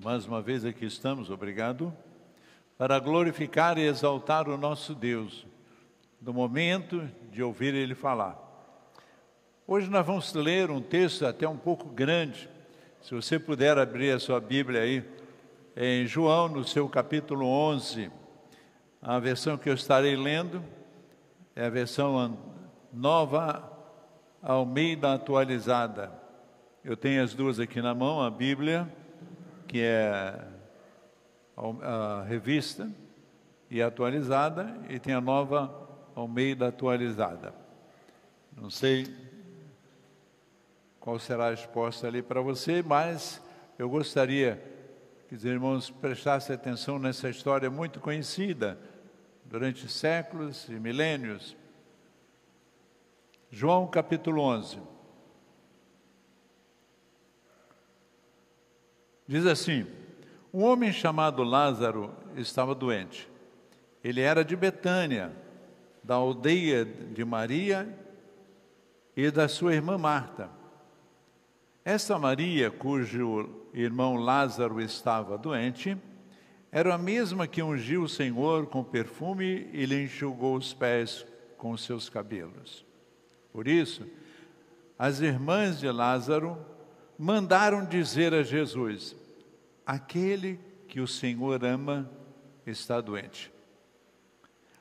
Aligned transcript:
Mais 0.00 0.26
uma 0.26 0.40
vez 0.40 0.64
aqui 0.64 0.84
estamos, 0.86 1.28
obrigado, 1.28 1.92
para 2.78 3.00
glorificar 3.00 3.76
e 3.78 3.80
exaltar 3.80 4.48
o 4.48 4.56
nosso 4.56 4.94
Deus, 4.94 5.44
no 6.22 6.32
momento 6.32 7.10
de 7.32 7.42
ouvir 7.42 7.74
Ele 7.74 7.96
falar. 7.96 8.38
Hoje 9.66 9.90
nós 9.90 10.06
vamos 10.06 10.32
ler 10.34 10.70
um 10.70 10.80
texto 10.80 11.26
até 11.26 11.48
um 11.48 11.56
pouco 11.56 11.88
grande, 11.88 12.48
se 13.02 13.12
você 13.12 13.40
puder 13.40 13.76
abrir 13.76 14.12
a 14.12 14.20
sua 14.20 14.40
Bíblia 14.40 14.82
aí, 14.82 15.04
em 15.76 16.06
João, 16.06 16.46
no 16.46 16.62
seu 16.62 16.88
capítulo 16.88 17.44
11, 17.44 18.08
a 19.02 19.18
versão 19.18 19.58
que 19.58 19.68
eu 19.68 19.74
estarei 19.74 20.14
lendo 20.14 20.62
é 21.56 21.66
a 21.66 21.70
versão 21.70 22.38
nova 22.92 23.68
Almeida 24.40 25.12
atualizada. 25.12 26.12
Eu 26.84 26.96
tenho 26.96 27.20
as 27.20 27.34
duas 27.34 27.58
aqui 27.58 27.82
na 27.82 27.96
mão, 27.96 28.22
a 28.22 28.30
Bíblia 28.30 28.88
que 29.68 29.82
é 29.82 30.44
a 31.82 32.24
revista 32.26 32.90
e 33.70 33.82
atualizada, 33.82 34.74
e 34.88 34.98
tem 34.98 35.12
a 35.12 35.20
nova 35.20 35.86
Almeida 36.16 36.68
atualizada. 36.68 37.54
Não 38.56 38.70
sei 38.70 39.06
qual 40.98 41.18
será 41.18 41.46
a 41.46 41.50
resposta 41.50 42.06
ali 42.06 42.22
para 42.22 42.40
você, 42.40 42.82
mas 42.82 43.40
eu 43.78 43.88
gostaria 43.88 44.60
que 45.28 45.34
os 45.34 45.44
irmãos 45.44 45.90
prestassem 45.90 46.56
atenção 46.56 46.98
nessa 46.98 47.28
história 47.28 47.70
muito 47.70 48.00
conhecida 48.00 48.78
durante 49.44 49.88
séculos 49.88 50.68
e 50.68 50.72
milênios. 50.72 51.54
João 53.50 53.86
capítulo 53.86 54.42
11. 54.42 54.97
Diz 59.28 59.44
assim: 59.44 59.86
Um 60.52 60.64
homem 60.64 60.90
chamado 60.90 61.44
Lázaro 61.44 62.10
estava 62.34 62.74
doente. 62.74 63.28
Ele 64.02 64.22
era 64.22 64.42
de 64.42 64.56
Betânia, 64.56 65.30
da 66.02 66.14
aldeia 66.14 66.84
de 66.84 67.22
Maria 67.24 67.86
e 69.14 69.30
da 69.30 69.46
sua 69.46 69.74
irmã 69.74 69.98
Marta. 69.98 70.48
Essa 71.84 72.18
Maria, 72.18 72.70
cujo 72.70 73.50
irmão 73.74 74.16
Lázaro 74.16 74.80
estava 74.80 75.36
doente, 75.36 75.96
era 76.72 76.94
a 76.94 76.98
mesma 76.98 77.46
que 77.46 77.62
ungiu 77.62 78.02
o 78.04 78.08
Senhor 78.08 78.66
com 78.66 78.82
perfume 78.82 79.68
e 79.72 79.84
lhe 79.84 80.04
enxugou 80.04 80.56
os 80.56 80.72
pés 80.72 81.26
com 81.56 81.76
seus 81.76 82.08
cabelos. 82.08 82.84
Por 83.52 83.66
isso, 83.66 84.06
as 84.98 85.20
irmãs 85.20 85.80
de 85.80 85.90
Lázaro 85.90 86.58
mandaram 87.18 87.84
dizer 87.84 88.32
a 88.32 88.42
Jesus: 88.42 89.16
Aquele 89.88 90.60
que 90.86 91.00
o 91.00 91.08
Senhor 91.08 91.64
ama 91.64 92.10
está 92.66 93.00
doente. 93.00 93.50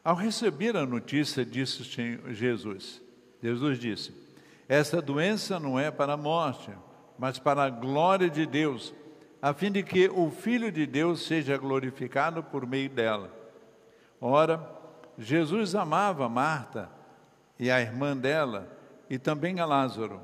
Ao 0.03 0.13
receber 0.13 0.75
a 0.75 0.85
notícia, 0.85 1.45
disse 1.45 1.81
Jesus: 2.33 3.01
Jesus 3.41 3.79
disse: 3.79 4.13
Essa 4.67 5.01
doença 5.01 5.61
não 5.61 5.79
é 5.79 5.89
para 5.89 6.11
a 6.11 6.17
morte, 6.17 6.71
mas 7.17 7.39
para 7.39 7.63
a 7.63 7.69
glória 7.69 8.29
de 8.29 8.45
Deus, 8.45 8.93
a 9.41 9.53
fim 9.53 9.71
de 9.71 9.81
que 9.81 10.09
o 10.09 10.29
Filho 10.29 10.69
de 10.69 10.85
Deus 10.85 11.25
seja 11.25 11.55
glorificado 11.55 12.43
por 12.43 12.67
meio 12.67 12.89
dela. 12.89 13.31
Ora, 14.19 14.69
Jesus 15.17 15.73
amava 15.73 16.27
Marta 16.27 16.91
e 17.57 17.71
a 17.71 17.79
irmã 17.79 18.15
dela 18.15 18.69
e 19.09 19.17
também 19.17 19.61
a 19.61 19.65
Lázaro. 19.65 20.19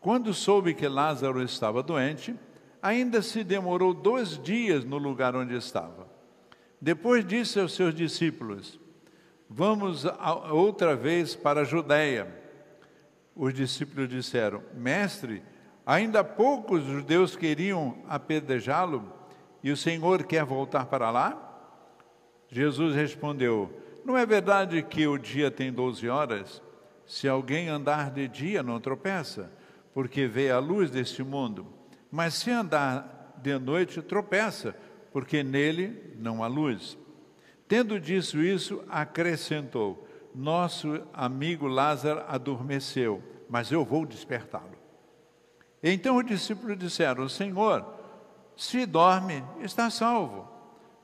Quando 0.00 0.34
soube 0.34 0.74
que 0.74 0.88
Lázaro 0.88 1.40
estava 1.40 1.84
doente, 1.84 2.34
ainda 2.82 3.22
se 3.22 3.42
demorou 3.42 3.92
dois 3.92 4.38
dias 4.42 4.84
no 4.84 4.98
lugar 4.98 5.34
onde 5.34 5.54
estava. 5.54 6.06
Depois 6.80 7.26
disse 7.26 7.58
aos 7.58 7.74
seus 7.74 7.94
discípulos: 7.94 8.78
Vamos 9.48 10.04
outra 10.50 10.94
vez 10.94 11.34
para 11.34 11.62
a 11.62 11.64
Judéia. 11.64 12.28
Os 13.34 13.52
discípulos 13.52 14.08
disseram: 14.08 14.62
Mestre, 14.74 15.42
ainda 15.84 16.22
poucos 16.22 16.84
judeus 16.84 17.34
queriam 17.34 17.98
apedrejá-lo 18.08 19.12
e 19.62 19.70
o 19.70 19.76
Senhor 19.76 20.24
quer 20.24 20.44
voltar 20.44 20.86
para 20.86 21.10
lá? 21.10 21.44
Jesus 22.48 22.94
respondeu: 22.94 23.70
Não 24.04 24.16
é 24.16 24.24
verdade 24.24 24.82
que 24.82 25.06
o 25.06 25.18
dia 25.18 25.50
tem 25.50 25.72
doze 25.72 26.08
horas? 26.08 26.62
Se 27.06 27.26
alguém 27.26 27.68
andar 27.68 28.10
de 28.10 28.28
dia, 28.28 28.62
não 28.62 28.78
tropeça, 28.78 29.50
porque 29.94 30.26
vê 30.26 30.50
a 30.50 30.58
luz 30.58 30.90
deste 30.90 31.22
mundo. 31.22 31.77
Mas 32.10 32.34
se 32.34 32.50
andar 32.50 33.34
de 33.42 33.58
noite, 33.58 34.02
tropeça, 34.02 34.74
porque 35.12 35.42
nele 35.42 36.14
não 36.18 36.42
há 36.42 36.46
luz. 36.46 36.98
Tendo 37.66 38.00
dito 38.00 38.40
isso, 38.40 38.82
acrescentou: 38.88 40.06
Nosso 40.34 41.02
amigo 41.12 41.66
Lázaro 41.66 42.24
adormeceu, 42.26 43.22
mas 43.48 43.70
eu 43.70 43.84
vou 43.84 44.06
despertá-lo. 44.06 44.78
Então 45.82 46.16
os 46.16 46.26
discípulos 46.26 46.78
disseram: 46.78 47.28
Senhor, 47.28 47.86
se 48.56 48.86
dorme, 48.86 49.44
está 49.60 49.90
salvo. 49.90 50.48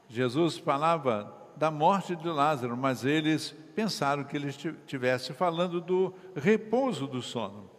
Jesus 0.08 0.58
falava 0.58 1.32
da 1.56 1.70
morte 1.70 2.16
de 2.16 2.28
Lázaro, 2.28 2.76
mas 2.76 3.04
eles 3.04 3.54
pensaram 3.74 4.24
que 4.24 4.36
ele 4.36 4.48
estivesse 4.48 5.32
falando 5.32 5.80
do 5.80 6.14
repouso 6.34 7.06
do 7.06 7.22
sono. 7.22 7.70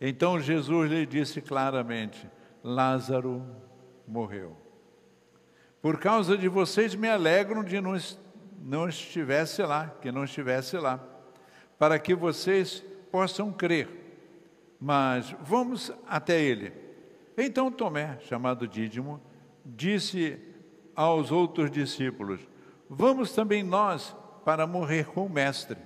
Então 0.00 0.40
Jesus 0.40 0.90
lhe 0.90 1.04
disse 1.04 1.40
claramente: 1.40 2.28
Lázaro 2.62 3.44
morreu. 4.06 4.56
Por 5.80 5.98
causa 5.98 6.36
de 6.36 6.48
vocês 6.48 6.94
me 6.94 7.08
alegro 7.08 7.64
de 7.64 7.80
não, 7.80 7.96
não 8.60 8.88
estivesse 8.88 9.62
lá, 9.62 9.94
que 10.00 10.10
não 10.10 10.24
estivesse 10.24 10.76
lá, 10.76 11.00
para 11.78 11.98
que 11.98 12.14
vocês 12.14 12.84
possam 13.10 13.52
crer. 13.52 13.88
Mas 14.80 15.34
vamos 15.42 15.92
até 16.06 16.40
ele. 16.40 16.72
Então 17.36 17.70
Tomé, 17.70 18.18
chamado 18.20 18.66
Dídimo, 18.66 19.20
disse 19.64 20.38
aos 20.94 21.30
outros 21.30 21.70
discípulos: 21.70 22.40
Vamos 22.90 23.32
também 23.32 23.62
nós 23.62 24.16
para 24.44 24.66
morrer 24.66 25.06
com 25.06 25.26
o 25.26 25.30
Mestre. 25.30 25.78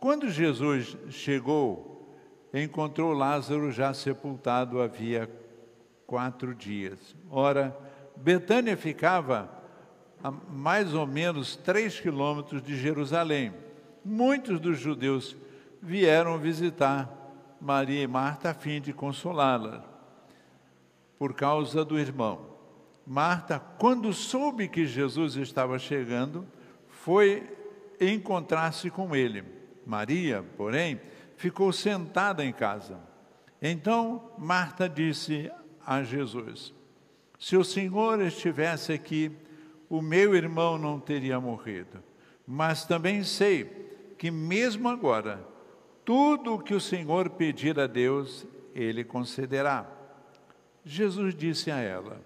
Quando 0.00 0.30
Jesus 0.30 0.96
chegou, 1.10 2.16
encontrou 2.52 3.12
Lázaro 3.12 3.70
já 3.70 3.92
sepultado 3.92 4.80
havia 4.80 5.28
quatro 6.08 6.54
dias. 6.54 7.14
Ora, 7.30 7.76
Betânia 8.16 8.78
ficava 8.78 9.46
a 10.24 10.30
mais 10.30 10.94
ou 10.94 11.06
menos 11.06 11.54
três 11.54 12.00
quilômetros 12.00 12.62
de 12.62 12.78
Jerusalém. 12.78 13.52
Muitos 14.02 14.58
dos 14.58 14.80
judeus 14.80 15.36
vieram 15.82 16.38
visitar 16.38 17.14
Maria 17.60 18.02
e 18.02 18.06
Marta 18.06 18.50
a 18.50 18.54
fim 18.54 18.80
de 18.80 18.90
consolá-las 18.94 19.82
por 21.18 21.34
causa 21.34 21.84
do 21.84 21.98
irmão. 21.98 22.56
Marta, 23.06 23.60
quando 23.78 24.10
soube 24.14 24.66
que 24.66 24.86
Jesus 24.86 25.36
estava 25.36 25.78
chegando, 25.78 26.46
foi 26.88 27.46
encontrar-se 28.00 28.90
com 28.90 29.14
ele. 29.14 29.44
Maria, 29.84 30.42
porém, 30.56 30.98
ficou 31.36 31.70
sentada 31.70 32.42
em 32.42 32.52
casa. 32.52 32.98
Então 33.60 34.30
Marta 34.38 34.88
disse 34.88 35.50
a 35.88 36.02
Jesus: 36.02 36.74
Se 37.38 37.56
o 37.56 37.64
Senhor 37.64 38.20
estivesse 38.20 38.92
aqui, 38.92 39.32
o 39.88 40.02
meu 40.02 40.36
irmão 40.36 40.76
não 40.76 41.00
teria 41.00 41.40
morrido. 41.40 42.02
Mas 42.46 42.84
também 42.84 43.24
sei 43.24 43.64
que, 44.18 44.30
mesmo 44.30 44.86
agora, 44.86 45.42
tudo 46.04 46.54
o 46.54 46.58
que 46.58 46.74
o 46.74 46.80
Senhor 46.80 47.30
pedir 47.30 47.80
a 47.80 47.86
Deus, 47.86 48.46
Ele 48.74 49.02
concederá. 49.02 49.90
Jesus 50.84 51.34
disse 51.34 51.70
a 51.70 51.78
ela: 51.78 52.20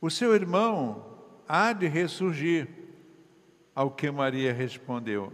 O 0.00 0.08
seu 0.08 0.34
irmão 0.34 1.04
há 1.46 1.74
de 1.74 1.86
ressurgir. 1.86 2.66
Ao 3.74 3.90
que 3.90 4.10
Maria 4.10 4.54
respondeu: 4.54 5.30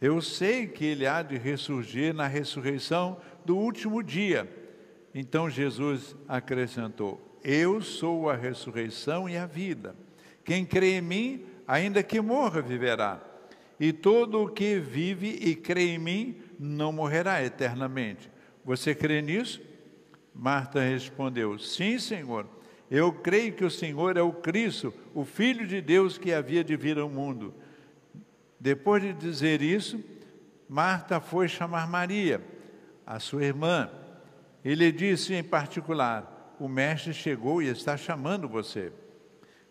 Eu 0.00 0.20
sei 0.20 0.66
que 0.66 0.84
ele 0.84 1.06
há 1.06 1.22
de 1.22 1.38
ressurgir 1.38 2.12
na 2.12 2.26
ressurreição 2.26 3.16
do 3.44 3.56
último 3.56 4.02
dia. 4.02 4.61
Então 5.14 5.50
Jesus 5.50 6.16
acrescentou: 6.26 7.38
Eu 7.42 7.80
sou 7.80 8.30
a 8.30 8.36
ressurreição 8.36 9.28
e 9.28 9.36
a 9.36 9.46
vida. 9.46 9.94
Quem 10.44 10.64
crê 10.64 10.98
em 10.98 11.02
mim, 11.02 11.44
ainda 11.66 12.02
que 12.02 12.20
morra, 12.20 12.60
viverá. 12.62 13.20
E 13.78 13.92
todo 13.92 14.42
o 14.42 14.48
que 14.48 14.78
vive 14.78 15.28
e 15.28 15.54
crê 15.54 15.94
em 15.94 15.98
mim 15.98 16.36
não 16.58 16.92
morrerá 16.92 17.44
eternamente. 17.44 18.30
Você 18.64 18.94
crê 18.94 19.20
nisso? 19.20 19.60
Marta 20.34 20.80
respondeu: 20.80 21.58
Sim, 21.58 21.98
Senhor. 21.98 22.46
Eu 22.90 23.10
creio 23.10 23.54
que 23.54 23.64
o 23.64 23.70
Senhor 23.70 24.18
é 24.18 24.22
o 24.22 24.32
Cristo, 24.32 24.92
o 25.14 25.24
Filho 25.24 25.66
de 25.66 25.80
Deus 25.80 26.18
que 26.18 26.30
havia 26.30 26.62
de 26.62 26.76
vir 26.76 26.98
ao 26.98 27.08
mundo. 27.08 27.54
Depois 28.60 29.02
de 29.02 29.14
dizer 29.14 29.62
isso, 29.62 29.98
Marta 30.68 31.18
foi 31.18 31.48
chamar 31.48 31.88
Maria, 31.88 32.40
a 33.06 33.18
sua 33.18 33.44
irmã, 33.44 33.90
ele 34.64 34.92
disse 34.92 35.34
em 35.34 35.42
particular: 35.42 36.54
o 36.58 36.68
mestre 36.68 37.12
chegou 37.12 37.62
e 37.62 37.68
está 37.68 37.96
chamando 37.96 38.48
você. 38.48 38.92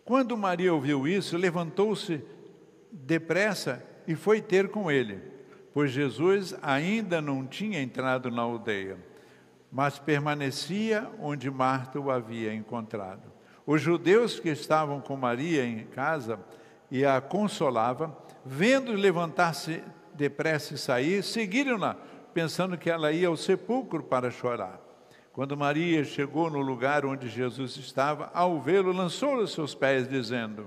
Quando 0.04 0.36
Maria 0.36 0.74
ouviu 0.74 1.06
isso, 1.06 1.36
levantou-se 1.36 2.22
depressa 2.90 3.82
e 4.06 4.14
foi 4.14 4.40
ter 4.42 4.68
com 4.68 4.90
ele, 4.90 5.22
pois 5.72 5.90
Jesus 5.90 6.54
ainda 6.60 7.22
não 7.22 7.46
tinha 7.46 7.80
entrado 7.80 8.30
na 8.30 8.42
aldeia, 8.42 8.98
mas 9.70 9.98
permanecia 9.98 11.08
onde 11.18 11.50
Marta 11.50 11.98
o 11.98 12.10
havia 12.10 12.52
encontrado. 12.52 13.32
Os 13.64 13.80
judeus 13.80 14.40
que 14.40 14.50
estavam 14.50 15.00
com 15.00 15.16
Maria 15.16 15.64
em 15.64 15.84
casa 15.84 16.38
e 16.90 17.04
a 17.06 17.20
consolava, 17.20 18.14
vendo 18.44 18.92
levantar-se 18.92 19.82
depressa 20.12 20.74
e 20.74 20.78
sair, 20.78 21.22
seguiram-na, 21.22 21.96
pensando 22.34 22.76
que 22.76 22.90
ela 22.90 23.12
ia 23.12 23.28
ao 23.28 23.36
sepulcro 23.36 24.02
para 24.02 24.30
chorar. 24.30 24.81
Quando 25.32 25.56
Maria 25.56 26.04
chegou 26.04 26.50
no 26.50 26.60
lugar 26.60 27.06
onde 27.06 27.26
Jesus 27.26 27.76
estava, 27.76 28.30
ao 28.34 28.60
vê-lo, 28.60 28.92
lançou-lhe 28.92 29.42
os 29.42 29.52
seus 29.52 29.74
pés, 29.74 30.06
dizendo: 30.06 30.66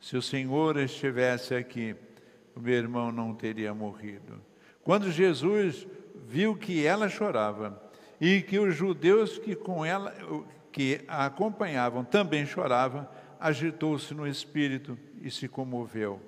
Se 0.00 0.16
o 0.16 0.22
Senhor 0.22 0.78
estivesse 0.78 1.54
aqui, 1.54 1.94
o 2.54 2.60
meu 2.60 2.74
irmão 2.74 3.12
não 3.12 3.34
teria 3.34 3.74
morrido. 3.74 4.40
Quando 4.82 5.10
Jesus 5.10 5.86
viu 6.26 6.56
que 6.56 6.86
ela 6.86 7.08
chorava 7.08 7.82
e 8.18 8.40
que 8.40 8.58
os 8.58 8.74
judeus 8.74 9.36
que 9.38 9.54
com 9.54 9.84
ela 9.84 10.14
que 10.72 11.04
a 11.06 11.26
acompanhavam 11.26 12.02
também 12.02 12.46
choravam, 12.46 13.06
agitou-se 13.38 14.14
no 14.14 14.26
espírito 14.26 14.98
e 15.20 15.30
se 15.30 15.48
comoveu 15.48 16.18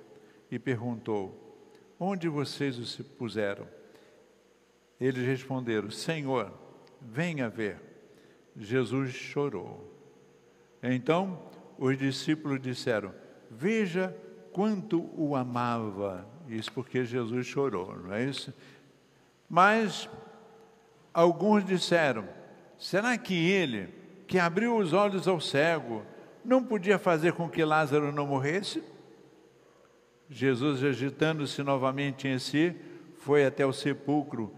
e 0.51 0.59
perguntou: 0.59 1.65
Onde 1.99 2.27
vocês 2.27 2.99
o 2.99 3.03
puseram? 3.03 3.67
Eles 5.01 5.25
responderam: 5.25 5.89
Senhor, 5.89 6.53
venha 7.01 7.49
ver. 7.49 7.79
Jesus 8.55 9.11
chorou. 9.11 9.89
Então 10.81 11.39
os 11.77 11.97
discípulos 11.97 12.61
disseram: 12.61 13.13
Veja 13.49 14.15
quanto 14.51 15.09
o 15.15 15.35
amava. 15.35 16.27
Isso 16.47 16.71
porque 16.71 17.05
Jesus 17.05 17.45
chorou, 17.45 17.95
não 17.95 18.13
é 18.13 18.25
isso? 18.25 18.53
Mas 19.49 20.09
alguns 21.13 21.63
disseram: 21.65 22.27
Será 22.77 23.17
que 23.17 23.33
ele, 23.33 23.89
que 24.27 24.39
abriu 24.39 24.77
os 24.77 24.93
olhos 24.93 25.27
ao 25.27 25.39
cego, 25.39 26.03
não 26.43 26.63
podia 26.63 26.97
fazer 26.97 27.33
com 27.33 27.49
que 27.49 27.63
Lázaro 27.63 28.11
não 28.11 28.27
morresse? 28.27 28.83
Jesus, 30.29 30.83
agitando-se 30.83 31.63
novamente 31.63 32.27
em 32.27 32.37
si, 32.37 32.75
foi 33.17 33.45
até 33.45 33.65
o 33.65 33.73
sepulcro, 33.73 34.53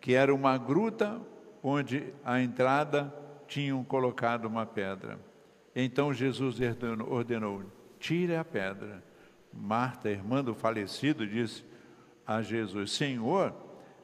que 0.00 0.14
era 0.14 0.34
uma 0.34 0.58
gruta 0.58 1.20
onde 1.64 2.12
a 2.22 2.42
entrada 2.42 3.12
tinham 3.48 3.82
colocado 3.82 4.44
uma 4.44 4.66
pedra. 4.66 5.18
Então 5.74 6.12
Jesus 6.12 6.56
ordenou: 7.08 7.62
tire 7.98 8.36
a 8.36 8.44
pedra. 8.44 9.02
Marta, 9.50 10.10
irmã 10.10 10.44
do 10.44 10.54
falecido, 10.54 11.26
disse 11.26 11.64
a 12.26 12.42
Jesus: 12.42 12.92
Senhor, 12.92 13.54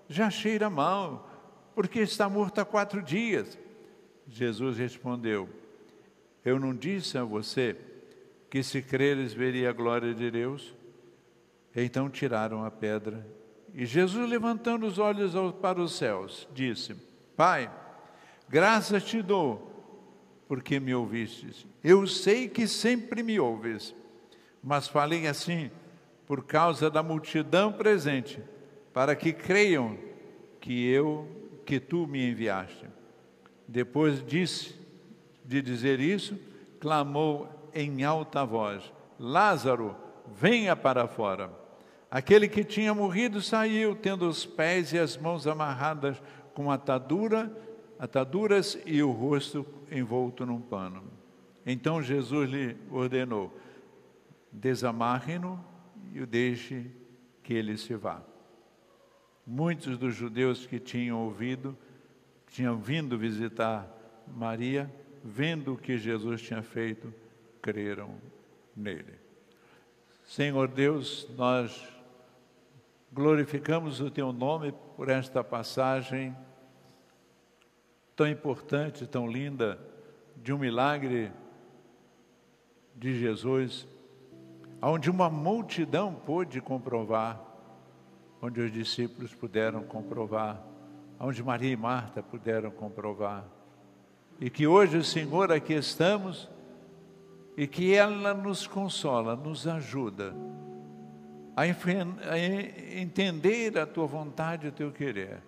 já 0.08 0.30
cheira 0.30 0.70
mal, 0.70 1.28
porque 1.74 2.00
está 2.00 2.28
morto 2.28 2.60
há 2.60 2.64
quatro 2.64 3.02
dias. 3.02 3.58
Jesus 4.26 4.78
respondeu: 4.78 5.48
Eu 6.42 6.58
não 6.58 6.74
disse 6.74 7.18
a 7.18 7.24
você 7.24 7.76
que 8.48 8.62
se 8.62 8.80
creres 8.80 9.34
veria 9.34 9.68
a 9.68 9.72
glória 9.72 10.14
de 10.14 10.30
Deus? 10.30 10.74
Então 11.76 12.08
tiraram 12.08 12.64
a 12.64 12.70
pedra. 12.70 13.26
E 13.74 13.84
Jesus, 13.84 14.28
levantando 14.28 14.86
os 14.86 14.98
olhos 14.98 15.34
para 15.60 15.80
os 15.80 15.96
céus, 15.96 16.48
disse: 16.52 17.09
Pai, 17.40 17.70
graças 18.50 19.02
te 19.02 19.22
dou, 19.22 19.72
porque 20.46 20.78
me 20.78 20.94
ouvistes. 20.94 21.66
Eu 21.82 22.06
sei 22.06 22.46
que 22.46 22.68
sempre 22.68 23.22
me 23.22 23.40
ouves, 23.40 23.94
mas 24.62 24.86
falei 24.86 25.26
assim 25.26 25.70
por 26.26 26.44
causa 26.44 26.90
da 26.90 27.02
multidão 27.02 27.72
presente, 27.72 28.44
para 28.92 29.16
que 29.16 29.32
creiam 29.32 29.96
que 30.60 30.86
eu, 30.86 31.26
que 31.64 31.80
tu 31.80 32.06
me 32.06 32.28
enviaste. 32.28 32.84
Depois 33.66 34.22
disse, 34.22 34.78
de 35.42 35.62
dizer 35.62 35.98
isso, 35.98 36.38
clamou 36.78 37.70
em 37.72 38.04
alta 38.04 38.44
voz: 38.44 38.92
Lázaro, 39.18 39.96
venha 40.26 40.76
para 40.76 41.08
fora. 41.08 41.50
Aquele 42.10 42.48
que 42.48 42.64
tinha 42.64 42.92
morrido 42.92 43.40
saiu, 43.40 43.94
tendo 43.94 44.28
os 44.28 44.44
pés 44.44 44.92
e 44.92 44.98
as 44.98 45.16
mãos 45.16 45.46
amarradas 45.46 46.20
com 46.54 46.70
atadura, 46.70 47.50
ataduras 47.98 48.78
e 48.86 49.02
o 49.02 49.10
rosto 49.10 49.66
envolto 49.90 50.46
num 50.46 50.60
pano. 50.60 51.02
Então 51.64 52.02
Jesus 52.02 52.50
lhe 52.50 52.76
ordenou: 52.90 53.56
desamarre-no 54.50 55.62
e 56.12 56.20
o 56.20 56.26
deixe 56.26 56.86
que 57.42 57.54
ele 57.54 57.76
se 57.76 57.94
vá. 57.94 58.22
Muitos 59.46 59.98
dos 59.98 60.14
judeus 60.14 60.66
que 60.66 60.78
tinham 60.78 61.18
ouvido, 61.18 61.76
tinham 62.48 62.78
vindo 62.78 63.18
visitar 63.18 63.88
Maria, 64.26 64.90
vendo 65.24 65.74
o 65.74 65.78
que 65.78 65.98
Jesus 65.98 66.40
tinha 66.42 66.62
feito, 66.62 67.12
creram 67.60 68.14
nele. 68.76 69.14
Senhor 70.24 70.68
Deus, 70.68 71.28
nós 71.36 71.99
glorificamos 73.12 74.00
o 74.00 74.10
teu 74.10 74.32
nome 74.32 74.72
por 74.96 75.08
esta 75.08 75.42
passagem 75.42 76.36
tão 78.14 78.28
importante, 78.28 79.06
tão 79.06 79.26
linda, 79.26 79.78
de 80.36 80.52
um 80.52 80.58
milagre 80.58 81.32
de 82.94 83.18
Jesus, 83.18 83.86
onde 84.80 85.10
uma 85.10 85.28
multidão 85.28 86.14
pôde 86.14 86.60
comprovar, 86.60 87.40
onde 88.40 88.60
os 88.60 88.72
discípulos 88.72 89.34
puderam 89.34 89.82
comprovar, 89.82 90.62
onde 91.18 91.42
Maria 91.42 91.72
e 91.72 91.76
Marta 91.76 92.22
puderam 92.22 92.70
comprovar. 92.70 93.44
E 94.38 94.48
que 94.48 94.66
hoje, 94.66 95.02
Senhor, 95.04 95.50
aqui 95.50 95.74
estamos 95.74 96.48
e 97.56 97.66
que 97.66 97.92
ela 97.94 98.32
nos 98.32 98.66
consola, 98.66 99.34
nos 99.34 99.66
ajuda 99.66 100.34
a, 101.60 102.38
entender 102.98 103.78
a 103.78 103.86
tua 103.86 104.06
vontade 104.06 104.66
e 104.66 104.68
o 104.70 104.72
teu 104.72 104.90
querer. 104.90 105.42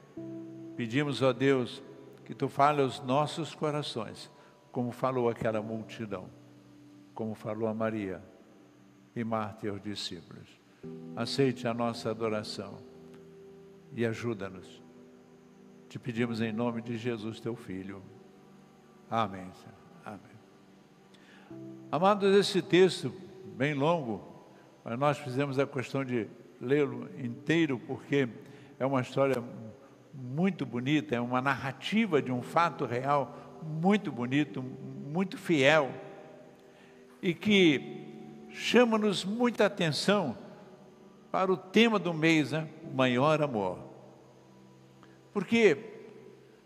Pedimos 0.76 1.23
a 1.23 1.32
Deus 1.32 1.82
que 2.25 2.35
tu 2.35 2.49
fale 2.49 2.82
aos 2.82 3.03
nossos 3.03 3.55
corações, 3.55 4.31
como 4.71 4.92
falou 4.92 5.28
aquela 5.28 5.62
multidão, 5.62 6.28
como 7.14 7.35
falou 7.35 7.69
a 7.69 7.75
Maria 7.75 8.23
e 9.16 9.25
Marta 9.25 9.66
e 9.66 9.71
os 9.71 9.83
discípulos. 9.83 10.49
Aceite 11.16 11.66
a 11.66 11.73
nossa 11.73 12.11
adoração 12.11 12.78
e 13.95 14.04
ajuda-nos. 14.04 14.83
Te 15.88 15.99
pedimos 15.99 16.40
em 16.40 16.52
nome 16.52 16.83
de 16.83 16.97
Jesus, 16.97 17.38
teu 17.40 17.54
Filho. 17.54 18.02
Amém. 19.11 19.50
Amém. 20.04 20.21
Amados, 21.90 22.35
esse 22.35 22.62
texto, 22.62 23.14
bem 23.57 23.75
longo, 23.75 24.31
mas 24.84 24.98
nós 24.98 25.18
fizemos 25.18 25.58
a 25.58 25.66
questão 25.66 26.04
de 26.04 26.26
lê-lo 26.60 27.08
inteiro, 27.18 27.78
porque 27.86 28.28
é 28.78 28.86
uma 28.86 29.00
história 29.00 29.42
muito 30.12 30.66
bonita, 30.66 31.14
é 31.14 31.20
uma 31.20 31.40
narrativa 31.40 32.20
de 32.20 32.30
um 32.30 32.42
fato 32.42 32.84
real 32.84 33.60
muito 33.62 34.10
bonito, 34.10 34.62
muito 34.62 35.38
fiel 35.38 35.90
e 37.20 37.32
que 37.32 38.48
chama-nos 38.50 39.24
muita 39.24 39.66
atenção 39.66 40.36
para 41.30 41.50
o 41.50 41.56
tema 41.56 41.98
do 41.98 42.12
mês, 42.12 42.52
né? 42.52 42.68
maior 42.92 43.40
amor. 43.40 43.78
Porque 45.32 45.78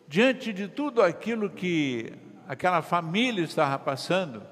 diante 0.08 0.52
de 0.52 0.66
tudo 0.66 1.02
aquilo 1.02 1.50
que 1.50 2.12
aquela 2.48 2.82
família 2.82 3.44
estava 3.44 3.78
passando, 3.78 4.42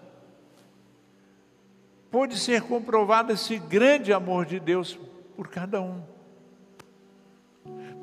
pôde 2.15 2.39
ser 2.39 2.63
comprovado 2.63 3.33
esse 3.33 3.59
grande 3.59 4.13
amor 4.13 4.47
de 4.47 4.61
Deus 4.61 4.97
por 5.37 5.49
cada 5.49 5.81
um. 5.81 6.01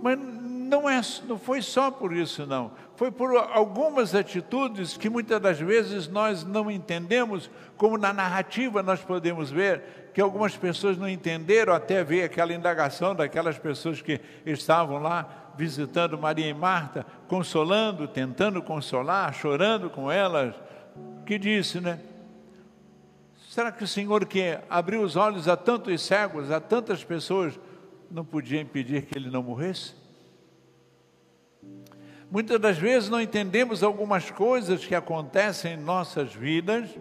Mas 0.04 0.20
não, 0.20 0.90
é, 0.90 1.00
não 1.26 1.40
foi 1.40 1.62
só 1.62 1.90
por 1.90 2.12
isso, 2.12 2.46
não. 2.46 2.74
Foi 2.98 3.10
por 3.10 3.34
algumas 3.38 4.14
atitudes 4.14 4.98
que 4.98 5.10
muitas 5.10 5.40
das 5.40 5.62
vezes 5.62 6.10
nós 6.10 6.44
não 6.44 6.70
entendemos, 6.70 7.50
como 7.78 7.98
na 7.98 8.12
narrativa 8.12 8.84
nós 8.84 9.00
podemos 9.00 9.50
ver, 9.50 10.12
que 10.14 10.20
algumas 10.20 10.58
pessoas 10.58 10.98
não 10.98 11.08
entenderam 11.08 11.74
até 11.74 12.04
ver 12.04 12.24
aquela 12.24 12.52
indagação 12.52 13.16
daquelas 13.16 13.58
pessoas 13.58 14.02
que 14.02 14.20
estavam 14.46 15.02
lá 15.02 15.54
visitando 15.56 16.18
Maria 16.18 16.50
e 16.50 16.54
Marta, 16.54 17.06
consolando, 17.30 18.10
tentando 18.10 18.62
consolar, 18.62 19.34
chorando 19.34 19.90
com 19.90 20.12
elas, 20.12 20.54
que 21.26 21.40
disse, 21.40 21.80
né? 21.80 21.98
Será 23.52 23.70
que 23.70 23.84
o 23.84 23.88
Senhor 23.88 24.26
que 24.26 24.58
abriu 24.70 25.02
os 25.02 25.18
olhos 25.18 25.46
a 25.50 25.58
tantos 25.58 26.04
cegos, 26.04 26.50
a 26.50 26.62
tantas 26.62 27.04
pessoas, 27.04 27.60
não 28.10 28.24
podia 28.24 28.62
impedir 28.62 29.02
que 29.02 29.18
ele 29.18 29.30
não 29.30 29.44
morresse? 29.44 29.94
Muitas 32.32 32.58
das 32.62 32.78
vezes 32.78 33.10
não 33.10 33.20
entendemos 33.20 33.84
algumas 33.84 34.32
coisas 34.32 34.86
que 34.86 34.96
acontecem 34.96 35.74
em 35.74 35.78
nossas 35.78 36.34
vidas, 36.34 36.98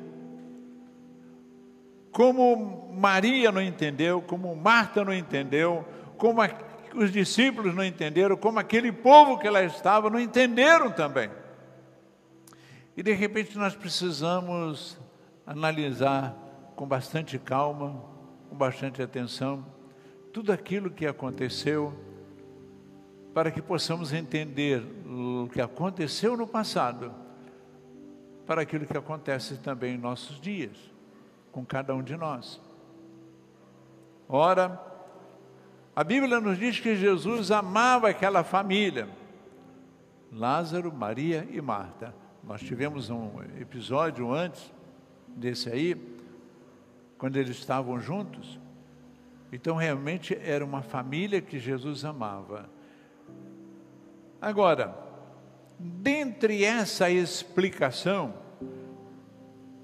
como 2.10 2.92
Maria 2.94 3.52
não 3.52 3.62
entendeu, 3.62 4.20
como 4.20 4.56
Marta 4.56 5.04
não 5.04 5.14
entendeu, 5.14 5.86
como 6.18 6.40
os 6.96 7.12
discípulos 7.12 7.72
não 7.76 7.84
entenderam, 7.84 8.36
como 8.36 8.58
aquele 8.58 8.90
povo 8.90 9.38
que 9.38 9.48
lá 9.48 9.62
estava 9.62 10.10
não 10.10 10.18
entenderam 10.18 10.90
também. 10.90 11.30
E 12.96 13.04
de 13.04 13.12
repente 13.12 13.56
nós 13.56 13.76
precisamos 13.76 14.98
analisar 15.50 16.32
com 16.76 16.86
bastante 16.86 17.36
calma, 17.36 18.04
com 18.48 18.54
bastante 18.54 19.02
atenção, 19.02 19.66
tudo 20.32 20.52
aquilo 20.52 20.92
que 20.92 21.04
aconteceu, 21.04 21.92
para 23.34 23.50
que 23.50 23.60
possamos 23.60 24.12
entender 24.12 24.80
o 25.04 25.48
que 25.52 25.60
aconteceu 25.60 26.36
no 26.36 26.46
passado, 26.46 27.12
para 28.46 28.62
aquilo 28.62 28.86
que 28.86 28.96
acontece 28.96 29.56
também 29.56 29.96
em 29.96 29.98
nossos 29.98 30.40
dias, 30.40 30.76
com 31.50 31.64
cada 31.64 31.96
um 31.96 32.02
de 32.02 32.16
nós. 32.16 32.60
Ora, 34.28 34.80
a 35.96 36.04
Bíblia 36.04 36.40
nos 36.40 36.58
diz 36.58 36.78
que 36.78 36.94
Jesus 36.94 37.50
amava 37.50 38.08
aquela 38.08 38.44
família, 38.44 39.08
Lázaro, 40.32 40.92
Maria 40.92 41.44
e 41.50 41.60
Marta. 41.60 42.14
Nós 42.44 42.60
tivemos 42.60 43.10
um 43.10 43.42
episódio 43.58 44.32
antes 44.32 44.72
desse 45.36 45.68
aí, 45.68 45.96
quando 47.18 47.36
eles 47.36 47.56
estavam 47.56 48.00
juntos. 48.00 48.58
Então, 49.52 49.76
realmente 49.76 50.38
era 50.42 50.64
uma 50.64 50.82
família 50.82 51.40
que 51.40 51.58
Jesus 51.58 52.04
amava. 52.04 52.68
Agora, 54.40 54.96
dentre 55.78 56.64
essa 56.64 57.10
explicação, 57.10 58.34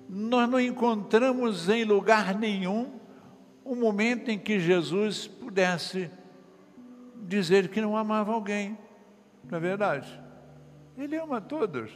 nós 0.08 0.48
não 0.48 0.60
encontramos 0.60 1.68
em 1.68 1.84
lugar 1.84 2.34
nenhum 2.34 2.92
o 3.64 3.72
um 3.72 3.76
momento 3.76 4.30
em 4.30 4.38
que 4.38 4.60
Jesus 4.60 5.26
pudesse 5.26 6.08
dizer 7.22 7.68
que 7.68 7.80
não 7.80 7.96
amava 7.96 8.32
alguém. 8.32 8.78
Não 9.50 9.58
é 9.58 9.60
verdade? 9.60 10.20
Ele 10.96 11.16
ama 11.16 11.40
todos. 11.40 11.90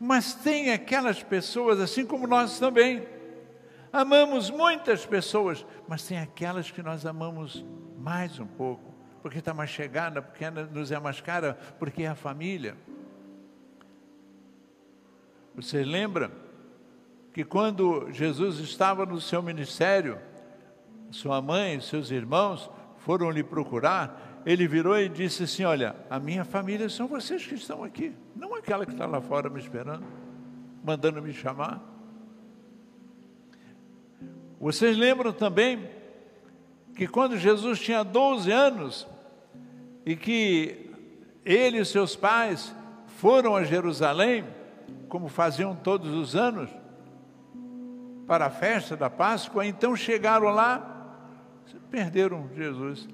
Mas 0.00 0.32
tem 0.32 0.72
aquelas 0.72 1.22
pessoas, 1.22 1.78
assim 1.78 2.06
como 2.06 2.26
nós 2.26 2.58
também, 2.58 3.06
amamos 3.92 4.48
muitas 4.48 5.04
pessoas, 5.04 5.66
mas 5.86 6.06
tem 6.06 6.18
aquelas 6.18 6.70
que 6.70 6.82
nós 6.82 7.04
amamos 7.04 7.62
mais 7.98 8.38
um 8.38 8.46
pouco, 8.46 8.94
porque 9.20 9.40
está 9.40 9.52
mais 9.52 9.68
chegada, 9.68 10.22
porque 10.22 10.48
nos 10.48 10.90
é 10.90 10.98
mais 10.98 11.20
cara, 11.20 11.58
porque 11.78 12.04
é 12.04 12.08
a 12.08 12.14
família. 12.14 12.78
Você 15.54 15.84
lembra 15.84 16.32
que 17.34 17.44
quando 17.44 18.10
Jesus 18.10 18.58
estava 18.58 19.04
no 19.04 19.20
seu 19.20 19.42
ministério, 19.42 20.18
sua 21.10 21.42
mãe, 21.42 21.78
seus 21.78 22.10
irmãos 22.10 22.70
foram 22.96 23.30
lhe 23.30 23.42
procurar, 23.42 24.29
ele 24.44 24.66
virou 24.66 24.98
e 24.98 25.08
disse 25.08 25.44
assim: 25.44 25.64
Olha, 25.64 25.94
a 26.08 26.18
minha 26.18 26.44
família 26.44 26.88
são 26.88 27.06
vocês 27.06 27.44
que 27.46 27.54
estão 27.54 27.84
aqui, 27.84 28.12
não 28.34 28.54
aquela 28.54 28.86
que 28.86 28.92
está 28.92 29.06
lá 29.06 29.20
fora 29.20 29.50
me 29.50 29.60
esperando, 29.60 30.04
mandando 30.84 31.20
me 31.22 31.32
chamar. 31.32 31.80
Vocês 34.60 34.96
lembram 34.96 35.32
também 35.32 35.88
que 36.94 37.06
quando 37.06 37.38
Jesus 37.38 37.80
tinha 37.80 38.02
12 38.02 38.50
anos 38.50 39.06
e 40.04 40.14
que 40.16 40.90
ele 41.44 41.78
e 41.78 41.84
seus 41.84 42.14
pais 42.14 42.74
foram 43.06 43.56
a 43.56 43.64
Jerusalém, 43.64 44.44
como 45.08 45.28
faziam 45.28 45.74
todos 45.74 46.12
os 46.12 46.36
anos, 46.36 46.70
para 48.26 48.46
a 48.46 48.50
festa 48.50 48.96
da 48.96 49.10
Páscoa, 49.10 49.66
então 49.66 49.96
chegaram 49.96 50.50
lá, 50.50 51.16
perderam 51.90 52.48
Jesus. 52.54 53.08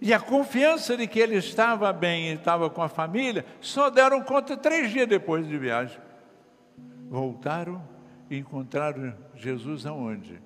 E 0.00 0.14
a 0.14 0.18
confiança 0.18 0.96
de 0.96 1.06
que 1.06 1.18
ele 1.18 1.36
estava 1.36 1.92
bem 1.92 2.30
e 2.30 2.34
estava 2.34 2.70
com 2.70 2.82
a 2.82 2.88
família, 2.88 3.44
só 3.60 3.90
deram 3.90 4.22
conta 4.22 4.56
três 4.56 4.90
dias 4.90 5.06
depois 5.06 5.46
de 5.46 5.58
viagem. 5.58 6.00
Voltaram 7.08 7.86
e 8.30 8.38
encontraram 8.38 9.12
Jesus 9.34 9.84
aonde? 9.84 10.40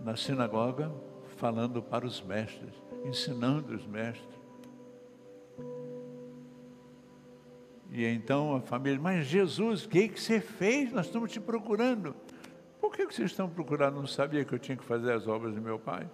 Na 0.00 0.16
sinagoga, 0.16 0.92
falando 1.36 1.82
para 1.82 2.06
os 2.06 2.22
mestres, 2.22 2.74
ensinando 3.04 3.74
os 3.74 3.84
mestres. 3.84 4.34
E 7.90 8.04
então 8.04 8.54
a 8.54 8.60
família, 8.60 9.00
mas 9.00 9.26
Jesus, 9.26 9.84
o 9.84 9.88
que, 9.88 10.08
que 10.08 10.20
você 10.20 10.40
fez? 10.40 10.92
Nós 10.92 11.06
estamos 11.06 11.32
te 11.32 11.40
procurando. 11.40 12.14
Por 12.80 12.92
que, 12.92 13.06
que 13.06 13.14
vocês 13.14 13.30
estão 13.30 13.48
procurando? 13.48 13.96
Não 13.96 14.06
sabia 14.06 14.44
que 14.44 14.52
eu 14.52 14.58
tinha 14.58 14.76
que 14.76 14.84
fazer 14.84 15.12
as 15.12 15.26
obras 15.26 15.54
de 15.54 15.60
meu 15.60 15.78
pai? 15.78 16.08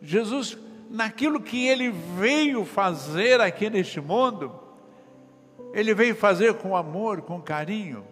Jesus, 0.00 0.56
naquilo 0.88 1.40
que 1.40 1.66
ele 1.66 1.90
veio 1.90 2.64
fazer 2.64 3.40
aqui 3.40 3.68
neste 3.68 4.00
mundo, 4.00 4.52
ele 5.72 5.94
veio 5.94 6.14
fazer 6.14 6.54
com 6.54 6.76
amor, 6.76 7.22
com 7.22 7.40
carinho, 7.40 8.06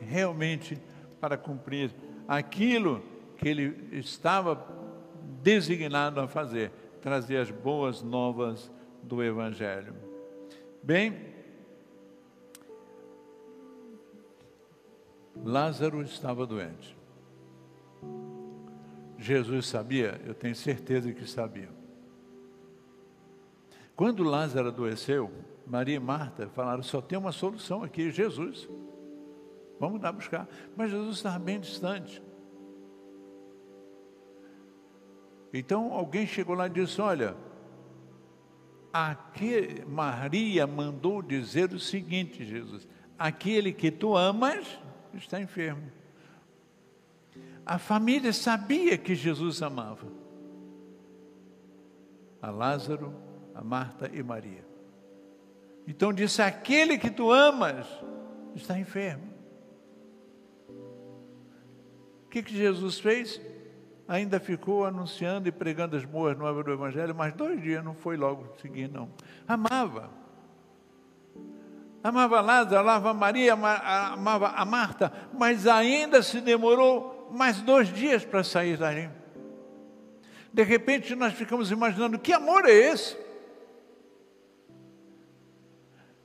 realmente 0.00 0.80
para 1.20 1.36
cumprir 1.36 1.90
aquilo 2.26 3.02
que 3.36 3.48
ele 3.48 3.88
estava 3.92 4.66
designado 5.42 6.20
a 6.20 6.28
fazer, 6.28 6.70
trazer 7.00 7.38
as 7.38 7.50
boas 7.50 8.02
novas 8.02 8.70
do 9.02 9.22
Evangelho. 9.22 9.94
Bem, 10.82 11.16
Lázaro 15.44 16.02
estava 16.02 16.46
doente. 16.46 16.97
Jesus 19.18 19.66
sabia, 19.66 20.20
eu 20.24 20.32
tenho 20.32 20.54
certeza 20.54 21.12
que 21.12 21.28
sabia. 21.28 21.68
Quando 23.96 24.22
Lázaro 24.22 24.68
adoeceu, 24.68 25.28
Maria 25.66 25.96
e 25.96 26.00
Marta 26.00 26.48
falaram: 26.48 26.84
só 26.84 27.00
tem 27.00 27.18
uma 27.18 27.32
solução 27.32 27.82
aqui, 27.82 28.12
Jesus. 28.12 28.68
Vamos 29.80 30.00
lá 30.00 30.12
buscar. 30.12 30.48
Mas 30.76 30.92
Jesus 30.92 31.16
estava 31.16 31.38
bem 31.40 31.58
distante. 31.58 32.22
Então 35.52 35.92
alguém 35.92 36.26
chegou 36.26 36.54
lá 36.54 36.68
e 36.68 36.70
disse: 36.70 37.00
Olha, 37.00 37.36
aqui 38.92 39.84
Maria 39.86 40.64
mandou 40.64 41.20
dizer 41.20 41.72
o 41.72 41.80
seguinte, 41.80 42.44
Jesus: 42.44 42.86
aquele 43.18 43.72
que 43.72 43.90
tu 43.90 44.16
amas 44.16 44.78
está 45.12 45.40
enfermo. 45.40 45.97
A 47.68 47.78
família 47.78 48.32
sabia 48.32 48.96
que 48.96 49.14
Jesus 49.14 49.60
amava. 49.60 50.06
A 52.40 52.50
Lázaro, 52.50 53.14
a 53.54 53.62
Marta 53.62 54.10
e 54.10 54.22
Maria. 54.22 54.66
Então 55.86 56.10
disse: 56.10 56.40
aquele 56.40 56.96
que 56.96 57.10
tu 57.10 57.30
amas 57.30 57.86
está 58.54 58.78
enfermo. 58.78 59.34
O 62.24 62.28
que, 62.30 62.42
que 62.42 62.56
Jesus 62.56 62.98
fez? 62.98 63.38
Ainda 64.08 64.40
ficou 64.40 64.86
anunciando 64.86 65.46
e 65.46 65.52
pregando 65.52 65.94
as 65.94 66.06
boas 66.06 66.38
novas 66.38 66.64
do 66.64 66.72
Evangelho, 66.72 67.14
mas 67.14 67.34
dois 67.34 67.60
dias 67.60 67.84
não 67.84 67.94
foi 67.94 68.16
logo 68.16 68.50
seguir, 68.62 68.88
não. 68.88 69.10
Amava. 69.46 70.08
Amava 72.02 72.40
Lázaro, 72.40 72.80
amava 72.80 73.12
Maria, 73.12 73.52
amava 73.52 74.48
a 74.56 74.64
Marta, 74.64 75.12
mas 75.34 75.66
ainda 75.66 76.22
se 76.22 76.40
demorou 76.40 77.17
mais 77.30 77.60
dois 77.60 77.92
dias 77.92 78.24
para 78.24 78.42
sair 78.42 78.76
dali. 78.76 79.08
De 80.52 80.62
repente 80.62 81.14
nós 81.14 81.34
ficamos 81.34 81.70
imaginando: 81.70 82.18
que 82.18 82.32
amor 82.32 82.66
é 82.66 82.72
esse? 82.72 83.16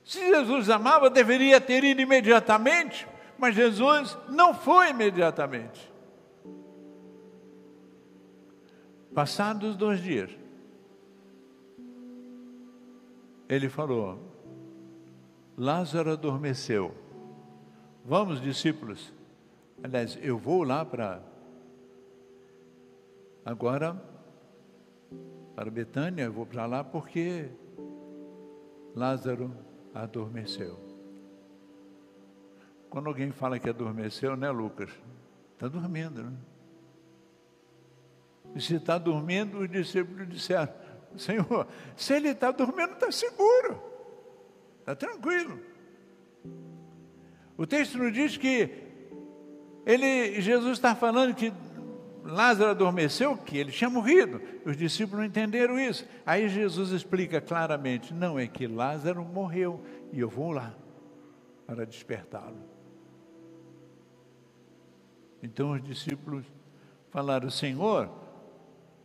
Se 0.04 0.18
Jesus 0.18 0.68
amava, 0.68 1.08
deveria 1.08 1.60
ter 1.60 1.82
ido 1.82 2.00
imediatamente, 2.00 3.08
mas 3.38 3.54
Jesus 3.54 4.18
não 4.28 4.52
foi 4.52 4.90
imediatamente. 4.90 5.92
Passados 9.14 9.76
dois 9.76 10.02
dias, 10.02 10.30
ele 13.48 13.68
falou: 13.68 14.18
Lázaro 15.56 16.10
adormeceu. 16.10 16.94
Vamos, 18.04 18.40
discípulos. 18.40 19.13
Aliás, 19.84 20.18
eu 20.22 20.38
vou 20.38 20.64
lá 20.64 20.82
para. 20.82 21.20
Agora, 23.44 24.02
para 25.54 25.70
Betânia, 25.70 26.22
eu 26.22 26.32
vou 26.32 26.46
para 26.46 26.64
lá 26.64 26.82
porque 26.82 27.50
Lázaro 28.96 29.54
adormeceu. 29.92 30.80
Quando 32.88 33.08
alguém 33.08 33.30
fala 33.30 33.58
que 33.58 33.68
adormeceu, 33.68 34.34
né, 34.38 34.50
Lucas? 34.50 34.88
Está 35.52 35.68
dormindo, 35.68 36.22
né? 36.22 36.36
E 38.54 38.62
se 38.62 38.76
está 38.76 38.96
dormindo, 38.96 39.58
os 39.58 39.70
discípulos 39.70 40.26
disseram: 40.30 40.72
Senhor, 41.14 41.68
se 41.94 42.14
ele 42.14 42.30
está 42.30 42.50
dormindo, 42.50 42.94
está 42.94 43.12
seguro, 43.12 43.82
está 44.80 44.96
tranquilo. 44.96 45.60
O 47.58 47.66
texto 47.66 47.98
nos 47.98 48.14
diz 48.14 48.38
que 48.38 48.83
ele, 49.86 50.40
Jesus 50.40 50.72
está 50.72 50.94
falando 50.94 51.34
que 51.34 51.52
Lázaro 52.24 52.70
adormeceu, 52.70 53.36
que 53.36 53.58
ele 53.58 53.70
tinha 53.70 53.90
morrido. 53.90 54.40
Os 54.64 54.76
discípulos 54.76 55.20
não 55.20 55.26
entenderam 55.26 55.78
isso. 55.78 56.06
Aí 56.24 56.48
Jesus 56.48 56.90
explica 56.90 57.40
claramente: 57.40 58.14
não, 58.14 58.38
é 58.38 58.46
que 58.46 58.66
Lázaro 58.66 59.22
morreu 59.24 59.84
e 60.12 60.20
eu 60.20 60.28
vou 60.28 60.50
lá 60.50 60.74
para 61.66 61.84
despertá-lo. 61.84 62.56
Então 65.42 65.72
os 65.72 65.82
discípulos 65.82 66.46
falaram: 67.10 67.50
Senhor, 67.50 68.10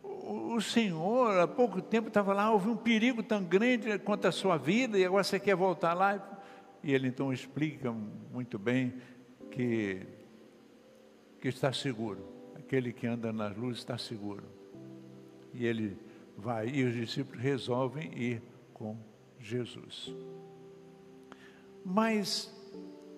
o 0.02 0.60
Senhor 0.60 1.40
há 1.40 1.46
pouco 1.46 1.82
tempo 1.82 2.08
estava 2.08 2.32
lá, 2.32 2.50
houve 2.50 2.68
um 2.68 2.76
perigo 2.76 3.22
tão 3.22 3.44
grande 3.44 3.98
quanto 3.98 4.26
a 4.28 4.32
sua 4.32 4.56
vida 4.56 4.98
e 4.98 5.04
agora 5.04 5.22
você 5.22 5.38
quer 5.38 5.54
voltar 5.54 5.92
lá? 5.92 6.40
E 6.82 6.94
ele 6.94 7.08
então 7.08 7.30
explica 7.32 7.92
muito 8.32 8.58
bem 8.58 8.94
que, 9.50 10.06
que 11.40 11.48
está 11.48 11.72
seguro 11.72 12.40
aquele 12.70 12.92
que 12.92 13.04
anda 13.04 13.32
nas 13.32 13.56
luzes 13.56 13.78
está 13.78 13.98
seguro. 13.98 14.44
E 15.52 15.66
ele 15.66 15.98
vai, 16.36 16.68
e 16.68 16.84
os 16.84 16.94
discípulos 16.94 17.42
resolvem 17.42 18.16
ir 18.16 18.40
com 18.72 18.96
Jesus. 19.40 20.14
Mas 21.84 22.54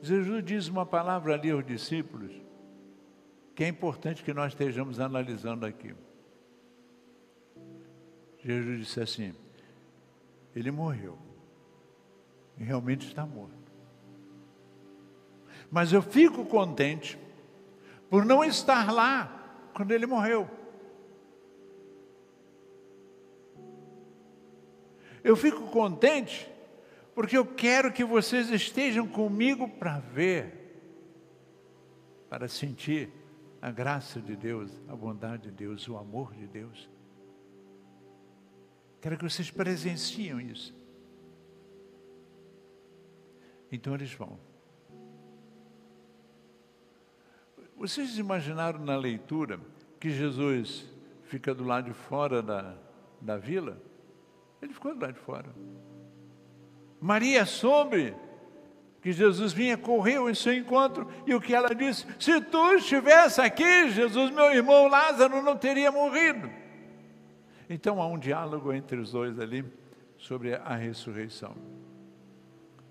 Jesus 0.00 0.42
diz 0.42 0.68
uma 0.68 0.86
palavra 0.86 1.34
ali 1.34 1.50
aos 1.50 1.66
discípulos 1.66 2.32
que 3.54 3.62
é 3.62 3.68
importante 3.68 4.24
que 4.24 4.32
nós 4.32 4.54
estejamos 4.54 4.98
analisando 4.98 5.66
aqui. 5.66 5.94
Jesus 8.42 8.78
disse 8.78 9.00
assim: 9.00 9.34
Ele 10.56 10.70
morreu, 10.70 11.18
e 12.56 12.64
realmente 12.64 13.06
está 13.06 13.26
morto. 13.26 13.52
Mas 15.70 15.92
eu 15.92 16.00
fico 16.00 16.46
contente 16.46 17.18
por 18.12 18.26
não 18.26 18.45
estar 18.45 18.92
lá 18.92 19.71
quando 19.73 19.90
ele 19.90 20.04
morreu. 20.04 20.47
Eu 25.25 25.35
fico 25.35 25.71
contente 25.71 26.47
porque 27.14 27.38
eu 27.38 27.47
quero 27.47 27.90
que 27.90 28.04
vocês 28.04 28.50
estejam 28.50 29.09
comigo 29.09 29.66
para 29.66 29.99
ver, 29.99 30.78
para 32.28 32.49
sentir 32.49 33.11
a 33.62 33.71
graça 33.71 34.21
de 34.21 34.37
Deus, 34.37 34.71
a 34.88 34.95
bondade 34.95 35.45
de 35.45 35.50
Deus, 35.50 35.88
o 35.88 35.97
amor 35.97 36.35
de 36.35 36.47
Deus. 36.47 36.90
Quero 39.00 39.16
que 39.16 39.25
vocês 39.25 39.50
presenciem 39.50 40.50
isso. 40.50 40.75
Então 43.71 43.95
eles 43.95 44.12
vão. 44.12 44.51
Vocês 47.76 48.18
imaginaram 48.18 48.78
na 48.78 48.96
leitura 48.96 49.60
que 49.98 50.10
Jesus 50.10 50.88
fica 51.24 51.54
do 51.54 51.64
lado 51.64 51.86
de 51.86 51.92
fora 51.92 52.42
da, 52.42 52.74
da 53.20 53.36
vila? 53.36 53.76
Ele 54.60 54.72
ficou 54.72 54.94
do 54.94 55.00
lado 55.00 55.14
de 55.14 55.20
fora. 55.20 55.48
Maria 57.00 57.44
soube 57.44 58.14
que 59.02 59.10
Jesus 59.10 59.52
vinha, 59.52 59.76
correu 59.76 60.30
em 60.30 60.34
seu 60.34 60.54
encontro, 60.54 61.08
e 61.26 61.34
o 61.34 61.40
que 61.40 61.52
ela 61.52 61.74
disse: 61.74 62.06
Se 62.20 62.40
tu 62.40 62.74
estivesse 62.74 63.40
aqui, 63.40 63.90
Jesus, 63.90 64.30
meu 64.30 64.54
irmão 64.54 64.86
Lázaro 64.86 65.42
não 65.42 65.56
teria 65.56 65.90
morrido. 65.90 66.48
Então 67.68 68.00
há 68.00 68.06
um 68.06 68.18
diálogo 68.18 68.72
entre 68.72 68.98
os 68.98 69.10
dois 69.10 69.40
ali 69.40 69.64
sobre 70.16 70.54
a 70.54 70.76
ressurreição. 70.76 71.56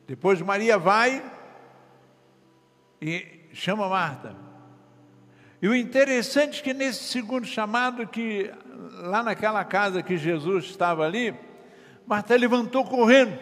Depois 0.05 0.41
Maria 0.41 0.77
vai 0.77 1.23
e 3.01 3.47
chama 3.53 3.87
Marta. 3.87 4.35
E 5.61 5.67
o 5.67 5.75
interessante 5.75 6.59
é 6.59 6.63
que 6.63 6.73
nesse 6.73 7.03
segundo 7.03 7.45
chamado, 7.45 8.07
que 8.07 8.51
lá 9.03 9.21
naquela 9.21 9.63
casa 9.63 10.01
que 10.01 10.17
Jesus 10.17 10.65
estava 10.65 11.05
ali, 11.05 11.35
Marta 12.05 12.35
levantou 12.35 12.83
correndo, 12.83 13.37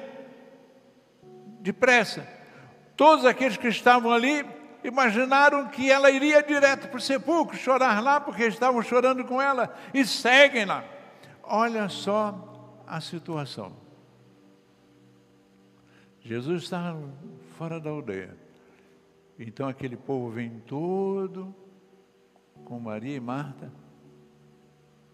depressa. 1.62 2.28
Todos 2.98 3.24
aqueles 3.24 3.56
que 3.56 3.70
estavam 3.70 4.12
ali 4.12 4.46
imaginaram 4.84 5.70
que 5.70 5.90
ela 5.90 6.12
iria 6.12 6.44
direto 6.44 6.90
para 6.90 6.98
o 6.98 7.02
sepulcro, 7.02 7.58
chorar 7.58 8.04
lá, 8.04 8.20
porque 8.20 8.44
estavam 8.44 8.82
chorando 8.82 9.24
com 9.24 9.42
ela, 9.42 9.74
e 9.94 10.06
seguem 10.06 10.66
lá. 10.66 10.84
Olha 11.42 11.88
só 11.88 12.84
a 12.86 13.00
situação. 13.00 13.72
Jesus 16.22 16.64
está 16.64 16.94
fora 17.58 17.80
da 17.80 17.90
aldeia. 17.90 18.38
Então 19.40 19.70
aquele 19.70 19.96
povo 19.96 20.30
vem 20.30 20.62
todo 20.68 21.56
com 22.70 22.80
Maria 22.80 23.16
e 23.16 23.20
Marta, 23.20 23.72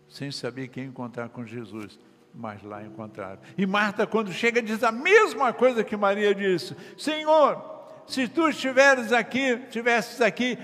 sem 0.09 0.29
saber 0.29 0.67
quem 0.67 0.87
encontrar 0.87 1.29
com 1.29 1.45
Jesus, 1.45 1.97
mas 2.33 2.61
lá 2.61 2.83
encontraram. 2.83 3.39
E 3.57 3.65
Marta, 3.65 4.05
quando 4.05 4.29
chega, 4.33 4.61
diz 4.61 4.83
a 4.83 4.91
mesma 4.91 5.53
coisa 5.53 5.81
que 5.81 5.95
Maria 5.95 6.35
disse: 6.35 6.75
Senhor, 6.97 7.63
se 8.05 8.27
tu 8.27 8.49
estiveres 8.49 9.13
aqui, 9.13 9.39
estivesses 9.39 10.19
aqui, 10.19 10.59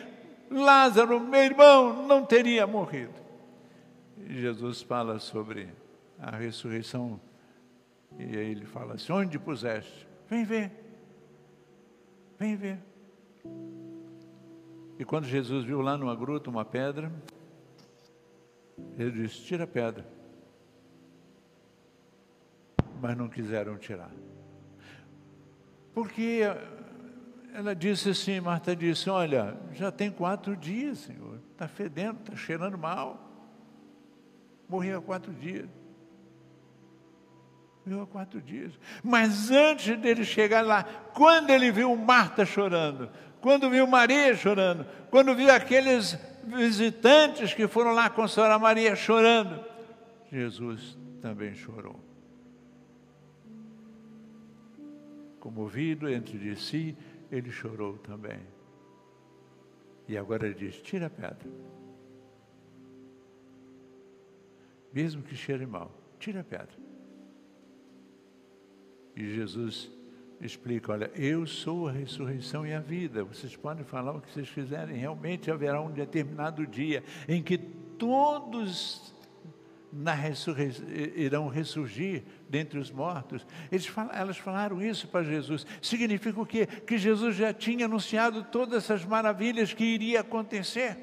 Lázaro, 0.52 1.18
meu 1.18 1.42
irmão, 1.42 2.06
não 2.06 2.26
teria 2.26 2.68
morrido. 2.68 3.14
E 4.18 4.42
Jesus 4.42 4.82
fala 4.82 5.18
sobre 5.18 5.70
a 6.20 6.36
ressurreição. 6.36 7.22
E 8.20 8.38
aí 8.38 8.52
ele 8.52 8.66
fala 8.66 8.96
assim: 8.96 9.14
Onde 9.14 9.40
puseste? 9.40 10.06
Vem 10.28 10.44
ver. 10.44 10.70
Vem 12.38 12.58
ver. 12.58 12.80
E 15.02 15.04
quando 15.04 15.26
Jesus 15.26 15.66
viu 15.66 15.82
lá 15.82 15.98
numa 15.98 16.16
gruta 16.16 16.48
uma 16.48 16.64
pedra, 16.64 17.12
ele 19.00 19.24
disse: 19.24 19.42
Tira 19.42 19.64
a 19.64 19.68
pedra. 19.68 20.06
Mas 23.02 23.18
não 23.18 23.28
quiseram 23.28 23.80
tirar. 23.80 24.12
Porque 25.92 26.42
ela 27.52 27.74
disse 27.74 28.12
assim: 28.12 28.40
Marta 28.40 28.76
disse: 28.76 29.10
Olha, 29.10 29.58
já 29.74 29.92
tem 29.92 30.12
quatro 30.12 30.56
dias, 30.56 31.00
Senhor, 31.00 31.40
está 31.52 31.68
fedendo, 31.68 32.20
está 32.20 32.36
cheirando 32.36 32.78
mal. 32.78 33.28
Morreu 34.70 35.00
há 35.00 35.02
quatro 35.02 35.34
dias. 35.34 35.68
Morreu 37.84 38.04
há 38.04 38.06
quatro 38.06 38.40
dias. 38.40 38.80
Mas 39.04 39.50
antes 39.50 39.98
dele 40.00 40.24
chegar 40.24 40.64
lá, 40.64 40.84
quando 40.84 41.50
ele 41.50 41.72
viu 41.72 41.96
Marta 41.96 42.46
chorando, 42.46 43.10
quando 43.42 43.70
viu 43.70 43.88
Maria 43.88 44.36
chorando, 44.36 44.86
quando 45.10 45.36
viu 45.36 45.52
aqueles 45.52 46.18
visitantes 46.46 47.54
que 47.54 47.68
foram 47.68 47.92
lá 47.92 48.10
consolar 48.10 48.60
Maria 48.60 48.96
chorando, 48.96 49.64
Jesus 50.32 50.98
também 51.22 51.54
chorou. 51.56 52.00
Comovido 55.40 56.08
entre 56.08 56.38
de 56.38 56.56
si, 56.56 56.96
ele 57.32 57.52
chorou 57.52 57.98
também. 57.98 58.40
E 60.08 60.16
agora 60.18 60.46
ele 60.46 60.56
diz: 60.56 60.76
tira 60.82 61.08
a 61.08 61.10
pedra. 61.10 61.50
Mesmo 64.94 65.24
que 65.24 65.36
cheire 65.36 65.66
mal, 65.66 65.92
tira 66.20 66.42
a 66.42 66.44
pedra. 66.44 66.78
E 69.16 69.34
Jesus 69.34 69.90
explica: 70.42 70.92
olha, 70.92 71.12
eu 71.16 71.46
sou 71.46 71.88
a 71.88 71.92
ressurreição 71.92 72.66
e 72.66 72.74
a 72.74 72.80
vida. 72.80 73.24
Vocês 73.24 73.56
podem 73.56 73.84
falar 73.84 74.14
o 74.14 74.22
que 74.22 74.32
vocês 74.32 74.50
quiserem, 74.50 74.98
realmente 74.98 75.52
haverá 75.52 75.82
um 75.82 75.92
determinado 75.92 76.66
dia 76.66 77.04
em 77.28 77.42
que 77.42 77.58
todos 77.58 79.14
na 79.92 80.16
irão 81.16 81.48
ressurgir 81.48 82.24
dentre 82.50 82.80
os 82.80 82.90
mortos. 82.90 83.46
Falam, 83.90 84.12
elas 84.14 84.38
falaram 84.38 84.82
isso 84.82 85.08
para 85.08 85.24
Jesus. 85.24 85.66
Significa 85.82 86.40
o 86.40 86.46
quê? 86.46 86.66
Que 86.66 86.98
Jesus 86.98 87.36
já 87.36 87.54
tinha 87.54 87.86
anunciado 87.86 88.44
todas 88.44 88.86
essas 88.86 89.04
maravilhas 89.04 89.74
que 89.74 89.84
iria 89.84 90.22
acontecer. 90.22 90.98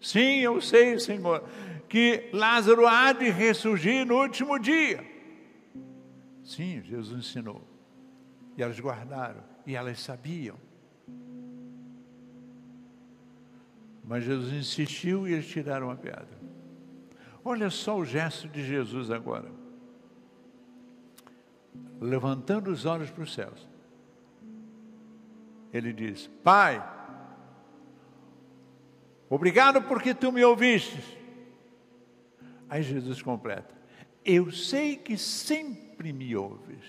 Sim, 0.00 0.38
eu 0.38 0.60
sei, 0.60 0.98
Senhor, 0.98 1.44
que 1.88 2.30
Lázaro 2.32 2.86
há 2.86 3.12
de 3.12 3.28
ressurgir 3.28 4.06
no 4.06 4.20
último 4.22 4.58
dia. 4.58 5.04
Sim, 6.48 6.82
Jesus 6.82 7.26
ensinou. 7.26 7.62
E 8.56 8.62
elas 8.62 8.80
guardaram, 8.80 9.44
e 9.66 9.76
elas 9.76 10.00
sabiam. 10.00 10.56
Mas 14.02 14.24
Jesus 14.24 14.54
insistiu 14.54 15.28
e 15.28 15.34
eles 15.34 15.46
tiraram 15.46 15.90
a 15.90 15.96
pedra. 15.96 16.40
Olha 17.44 17.68
só 17.68 17.98
o 17.98 18.04
gesto 18.04 18.48
de 18.48 18.64
Jesus 18.64 19.10
agora. 19.10 19.52
Levantando 22.00 22.70
os 22.70 22.86
olhos 22.86 23.10
para 23.10 23.24
os 23.24 23.34
céus. 23.34 23.68
Ele 25.70 25.92
diz: 25.92 26.28
Pai, 26.42 26.82
obrigado 29.28 29.82
porque 29.82 30.14
tu 30.14 30.32
me 30.32 30.42
ouviste. 30.42 30.98
Aí 32.70 32.82
Jesus 32.82 33.20
completa: 33.20 33.76
Eu 34.24 34.50
sei 34.50 34.96
que 34.96 35.18
sempre 35.18 35.87
me 36.04 36.36
ouves, 36.36 36.84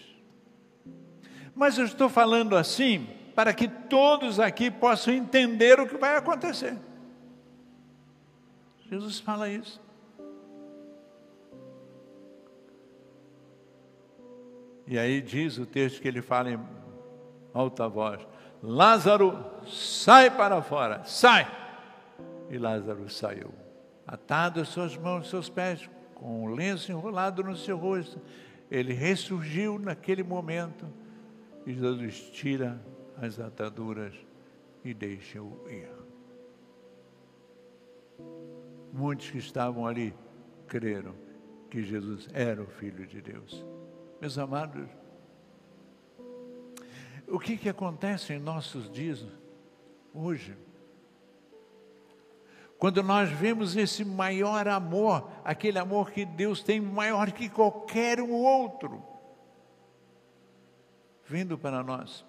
mas 1.56 1.78
eu 1.78 1.86
estou 1.86 2.10
falando 2.10 2.56
assim 2.56 3.08
para 3.36 3.54
que 3.54 3.68
todos 3.68 4.40
aqui 4.40 4.70
possam 4.70 5.14
entender 5.14 5.80
o 5.80 5.88
que 5.88 5.98
vai 5.98 6.18
acontecer. 6.18 6.78
Jesus 8.90 9.20
fala 9.20 9.48
isso. 9.48 9.82
E 14.88 14.98
aí 14.98 15.22
diz 15.22 15.60
o 15.60 15.66
texto 15.68 16.02
que 16.02 16.08
ele 16.08 16.22
fala 16.22 16.52
em 16.52 16.60
alta 17.54 17.88
voz: 17.88 18.20
Lázaro, 18.62 19.38
sai 19.68 20.32
para 20.32 20.62
fora, 20.62 21.04
sai! 21.06 21.48
E 22.50 22.58
Lázaro 22.58 23.08
saiu, 23.10 23.54
atado 24.08 24.60
as 24.60 24.70
suas 24.70 24.98
mãos 24.98 25.28
e 25.28 25.30
seus 25.30 25.48
pés, 25.48 25.88
com 26.16 26.42
o 26.42 26.44
um 26.46 26.56
lenço 26.56 26.92
enrolado 26.92 27.44
no 27.44 27.56
seu 27.56 27.78
rosto. 27.78 28.20
Ele 28.70 28.94
ressurgiu 28.94 29.80
naquele 29.80 30.24
momento 30.24 30.86
e 31.66 31.74
Jesus 31.74 32.30
tira 32.32 32.80
as 33.18 33.40
ataduras 33.40 34.14
e 34.84 34.94
deixa-o 34.94 35.68
ir. 35.70 35.90
Muitos 38.94 39.30
que 39.30 39.38
estavam 39.38 39.86
ali 39.86 40.14
creram 40.68 41.14
que 41.70 41.84
Jesus 41.84 42.28
era 42.34 42.62
o 42.62 42.68
Filho 42.68 43.06
de 43.06 43.22
Deus. 43.22 43.66
Meus 44.20 44.38
amados, 44.38 44.90
o 47.28 47.40
que, 47.40 47.58
que 47.58 47.70
acontece 47.70 48.34
em 48.34 48.40
nossos 48.40 48.90
dias 48.92 49.26
hoje? 50.14 50.56
Quando 52.80 53.04
nós 53.04 53.30
vemos 53.30 53.76
esse 53.76 54.06
maior 54.06 54.66
amor, 54.66 55.30
aquele 55.44 55.78
amor 55.78 56.12
que 56.12 56.24
Deus 56.24 56.64
tem 56.64 56.80
maior 56.80 57.30
que 57.34 57.50
qualquer 57.50 58.22
um 58.22 58.32
outro, 58.32 59.04
vindo 61.28 61.58
para 61.58 61.84
nós. 61.84 62.26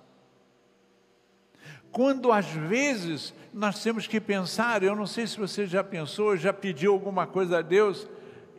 Quando 1.92 2.32
às 2.32 2.46
vezes 2.46 3.32
nós 3.54 3.80
temos 3.80 4.08
que 4.08 4.20
pensar, 4.20 4.82
eu 4.82 4.96
não 4.96 5.06
sei 5.06 5.24
se 5.24 5.38
você 5.38 5.68
já 5.68 5.84
pensou, 5.84 6.36
já 6.36 6.52
pediu 6.52 6.94
alguma 6.94 7.28
coisa 7.28 7.58
a 7.58 7.62
Deus, 7.62 8.08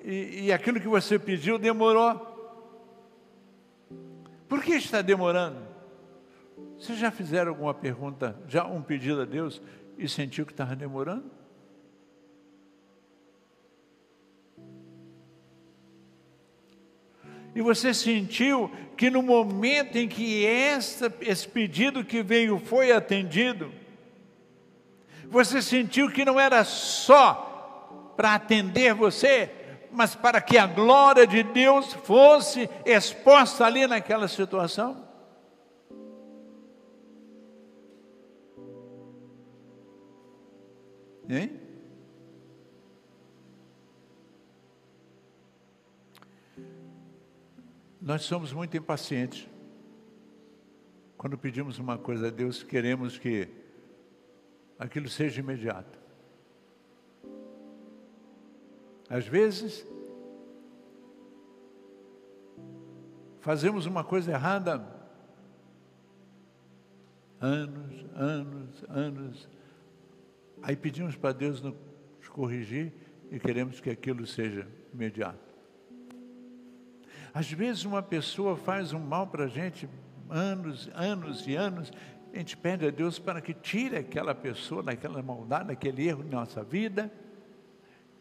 e, 0.02 0.46
e 0.46 0.54
aquilo 0.54 0.80
que 0.80 0.88
você 0.88 1.20
pediu 1.20 1.60
demorou. 1.60 2.30
Por 4.48 4.64
que 4.64 4.76
está 4.76 5.02
demorando? 5.02 5.60
Vocês 6.80 6.98
já 6.98 7.12
fizeram 7.12 7.52
alguma 7.52 7.74
pergunta, 7.74 8.40
já 8.48 8.66
um 8.66 8.82
pedido 8.82 9.22
a 9.22 9.26
Deus 9.26 9.62
e 9.98 10.08
sentiu 10.08 10.46
que 10.46 10.54
estava 10.54 10.74
demorando? 10.74 11.41
E 17.54 17.62
você 17.62 17.94
sentiu 17.94 18.72
que 18.96 19.10
no 19.10 19.22
momento 19.22 19.98
em 19.98 20.08
que 20.08 20.44
esse 20.44 21.48
pedido 21.48 22.04
que 22.04 22.24
veio 22.24 22.60
foi 22.60 22.92
atendido, 22.92 23.72
você 25.28 25.62
sentiu 25.62 26.10
que 26.10 26.24
não 26.24 26.40
era 26.40 26.64
só 26.64 28.14
para 28.16 28.36
atender 28.36 28.94
você, 28.94 29.50
mas 29.92 30.16
para 30.16 30.40
que 30.40 30.58
a 30.58 30.68
glória 30.68 31.28
de 31.28 31.44
Deus 31.44 31.94
fosse 31.94 32.70
exposta 32.86 33.66
ali 33.66 33.88
naquela 33.88 34.28
situação? 34.28 35.10
Hein? 41.30 41.61
Nós 48.02 48.24
somos 48.24 48.52
muito 48.52 48.76
impacientes. 48.76 49.48
Quando 51.16 51.38
pedimos 51.38 51.78
uma 51.78 52.00
coisa 52.00 52.30
a 52.30 52.32
Deus, 52.32 52.64
queremos 52.64 53.20
que 53.20 53.48
aquilo 54.80 55.08
seja 55.08 55.40
imediato. 55.40 56.00
Às 59.08 59.28
vezes, 59.28 59.86
fazemos 63.40 63.86
uma 63.86 64.04
coisa 64.04 64.32
errada 64.32 64.84
anos, 67.40 68.06
anos, 68.16 68.84
anos. 68.90 69.50
Aí 70.64 70.76
pedimos 70.76 71.16
para 71.16 71.34
Deus 71.34 71.62
nos 71.62 71.76
corrigir 72.30 72.94
e 73.30 73.40
queremos 73.40 73.80
que 73.80 73.92
aquilo 73.92 74.26
seja 74.26 74.68
imediato. 74.92 75.51
Às 77.34 77.52
vezes 77.52 77.86
uma 77.86 78.02
pessoa 78.02 78.58
faz 78.58 78.94
um 78.94 79.00
mal 79.00 79.28
para 79.28 79.46
a 79.46 79.48
gente 79.48 79.88
anos, 80.30 80.90
anos 80.94 81.48
e 81.48 81.56
anos, 81.56 81.92
a 82.34 82.38
gente 82.38 82.56
pede 82.56 82.88
a 82.88 82.92
Deus 82.92 83.20
para 83.20 83.42
que 83.42 83.54
tire 83.54 83.98
aquela 83.98 84.34
pessoa 84.34 84.82
daquela 84.82 85.22
maldade, 85.22 85.68
daquele 85.68 86.08
erro 86.08 86.24
de 86.24 86.30
nossa 86.30 86.64
vida 86.64 87.12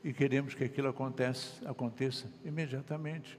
e 0.02 0.12
queremos 0.12 0.54
que 0.54 0.64
aquilo 0.64 0.88
aconteça, 0.88 1.68
aconteça 1.68 2.26
imediatamente. 2.44 3.38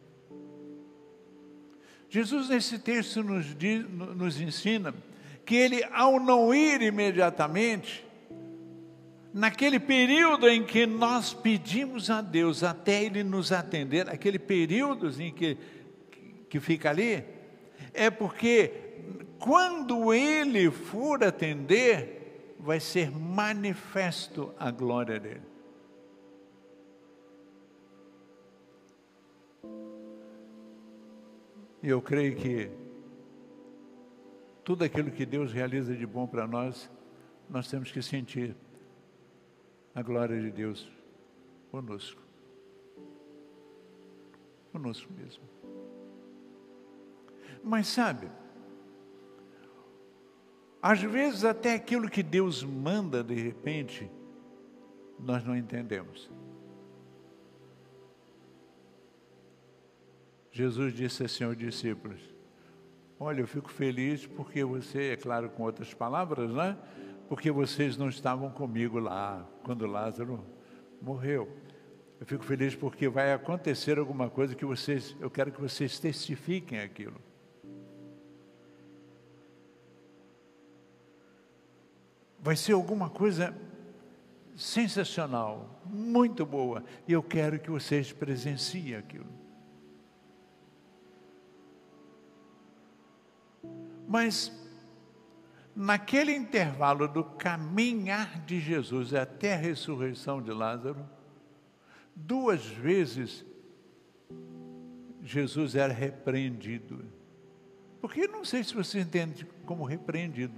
Jesus, 2.09 2.49
nesse 2.49 2.77
texto, 2.77 3.23
nos, 3.23 3.55
diz, 3.55 3.89
nos 3.89 4.39
ensina 4.39 4.93
que 5.45 5.55
ele, 5.55 5.83
ao 5.91 6.19
não 6.19 6.53
ir 6.53 6.81
imediatamente, 6.81 8.05
naquele 9.33 9.79
período 9.79 10.47
em 10.47 10.63
que 10.63 10.85
nós 10.85 11.33
pedimos 11.33 12.09
a 12.09 12.21
Deus 12.21 12.63
até 12.63 13.03
Ele 13.03 13.23
nos 13.23 13.51
atender, 13.51 14.09
aquele 14.09 14.39
período 14.39 15.09
em 15.21 15.33
que, 15.33 15.57
que 16.49 16.59
fica 16.59 16.89
ali, 16.89 17.23
é 17.93 18.09
porque 18.09 18.71
quando 19.39 20.13
Ele 20.13 20.69
for 20.69 21.23
atender, 21.23 22.55
vai 22.59 22.79
ser 22.79 23.09
manifesto 23.11 24.53
a 24.59 24.69
glória 24.69 25.19
dele. 25.19 25.51
E 31.83 31.89
eu 31.89 31.99
creio 31.99 32.35
que 32.35 32.69
tudo 34.63 34.83
aquilo 34.83 35.09
que 35.09 35.25
Deus 35.25 35.51
realiza 35.51 35.95
de 35.95 36.05
bom 36.05 36.27
para 36.27 36.45
nós, 36.45 36.87
nós 37.49 37.67
temos 37.67 37.91
que 37.91 38.03
sentir 38.03 38.55
a 39.93 40.01
glória 40.01 40.39
de 40.39 40.51
Deus 40.51 40.89
conosco. 41.69 42.21
Conosco 44.71 45.11
mesmo. 45.13 45.43
Mas 47.63 47.87
sabe, 47.87 48.29
às 50.81 51.01
vezes 51.01 51.45
até 51.45 51.75
aquilo 51.75 52.09
que 52.09 52.23
Deus 52.23 52.63
manda 52.63 53.23
de 53.23 53.35
repente, 53.35 54.09
nós 55.19 55.43
não 55.43 55.55
entendemos. 55.55 56.29
Jesus 60.51 60.93
disse 60.93 61.23
assim 61.23 61.43
aos 61.43 61.57
discípulos: 61.57 62.19
Olha, 63.19 63.41
eu 63.41 63.47
fico 63.47 63.69
feliz 63.69 64.25
porque 64.25 64.63
você, 64.63 65.11
é 65.11 65.15
claro, 65.15 65.49
com 65.49 65.63
outras 65.63 65.93
palavras, 65.93 66.51
né? 66.51 66.77
Porque 67.31 67.49
vocês 67.49 67.95
não 67.95 68.09
estavam 68.09 68.49
comigo 68.51 68.99
lá 68.99 69.47
quando 69.63 69.87
Lázaro 69.87 70.43
morreu. 71.01 71.49
Eu 72.19 72.25
fico 72.25 72.43
feliz 72.43 72.75
porque 72.75 73.07
vai 73.07 73.31
acontecer 73.31 73.97
alguma 73.97 74.29
coisa 74.29 74.53
que 74.53 74.65
vocês, 74.65 75.15
eu 75.17 75.31
quero 75.31 75.49
que 75.49 75.61
vocês 75.61 75.97
testifiquem 75.97 76.81
aquilo. 76.81 77.15
Vai 82.37 82.57
ser 82.57 82.73
alguma 82.73 83.09
coisa 83.09 83.55
sensacional, 84.53 85.81
muito 85.85 86.45
boa, 86.45 86.83
e 87.07 87.13
eu 87.13 87.23
quero 87.23 87.57
que 87.59 87.71
vocês 87.71 88.11
presenciem 88.11 88.95
aquilo. 88.95 89.31
Mas, 94.05 94.51
naquele 95.75 96.33
intervalo 96.33 97.07
do 97.07 97.23
caminhar 97.23 98.39
de 98.45 98.59
Jesus 98.59 99.13
até 99.13 99.53
a 99.53 99.57
ressurreição 99.57 100.41
de 100.41 100.51
Lázaro, 100.51 101.07
duas 102.15 102.65
vezes 102.65 103.45
Jesus 105.23 105.75
era 105.75 105.93
repreendido. 105.93 107.05
Porque 108.01 108.27
não 108.27 108.43
sei 108.43 108.63
se 108.63 108.73
você 108.73 108.99
entende 108.99 109.47
como 109.65 109.83
repreendido. 109.83 110.53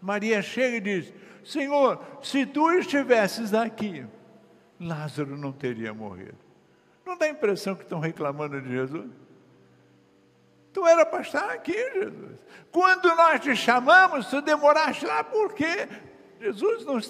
Maria 0.00 0.42
chega 0.42 0.76
e 0.76 0.80
diz: 0.80 1.14
Senhor, 1.44 2.04
se 2.22 2.44
tu 2.44 2.70
estivesses 2.72 3.54
aqui, 3.54 4.04
Lázaro 4.80 5.36
não 5.36 5.52
teria 5.52 5.94
morrido. 5.94 6.38
Não 7.04 7.16
dá 7.16 7.26
a 7.26 7.30
impressão 7.30 7.74
que 7.74 7.84
estão 7.84 8.00
reclamando 8.00 8.60
de 8.60 8.68
Jesus? 8.68 9.25
Tu 10.76 10.86
era 10.86 11.06
para 11.06 11.22
estar 11.22 11.48
aqui, 11.48 11.72
Jesus. 11.72 12.38
Quando 12.70 13.08
nós 13.16 13.40
te 13.40 13.56
chamamos, 13.56 14.26
tu 14.26 14.42
demoraste 14.42 15.06
lá, 15.06 15.24
por 15.24 15.54
quê? 15.54 15.88
Jesus, 16.38 16.84
não, 16.84 17.00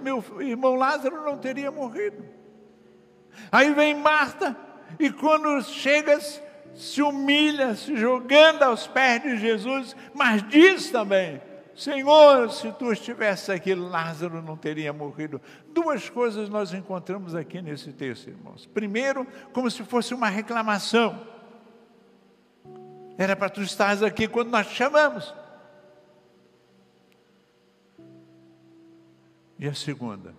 meu 0.00 0.24
irmão 0.40 0.76
Lázaro 0.76 1.24
não 1.24 1.36
teria 1.36 1.72
morrido. 1.72 2.24
Aí 3.50 3.74
vem 3.74 3.96
Marta, 3.96 4.56
e 4.96 5.10
quando 5.10 5.60
chega, 5.64 6.20
se 6.72 7.02
humilha, 7.02 7.74
se 7.74 7.96
jogando 7.96 8.62
aos 8.62 8.86
pés 8.86 9.20
de 9.20 9.36
Jesus, 9.38 9.96
mas 10.14 10.46
diz 10.48 10.92
também: 10.92 11.42
Senhor, 11.74 12.48
se 12.52 12.70
tu 12.74 12.92
estivesse 12.92 13.50
aqui, 13.50 13.74
Lázaro 13.74 14.40
não 14.40 14.56
teria 14.56 14.92
morrido. 14.92 15.40
Duas 15.74 16.08
coisas 16.08 16.48
nós 16.48 16.72
encontramos 16.72 17.34
aqui 17.34 17.60
nesse 17.60 17.92
texto, 17.92 18.30
irmãos. 18.30 18.66
Primeiro, 18.66 19.26
como 19.52 19.68
se 19.68 19.82
fosse 19.82 20.14
uma 20.14 20.28
reclamação. 20.28 21.34
Era 23.18 23.34
para 23.34 23.48
tu 23.48 23.62
estares 23.62 24.02
aqui 24.02 24.28
quando 24.28 24.50
nós 24.50 24.66
te 24.66 24.74
chamamos. 24.74 25.34
E 29.58 29.66
a 29.66 29.74
segunda 29.74 30.34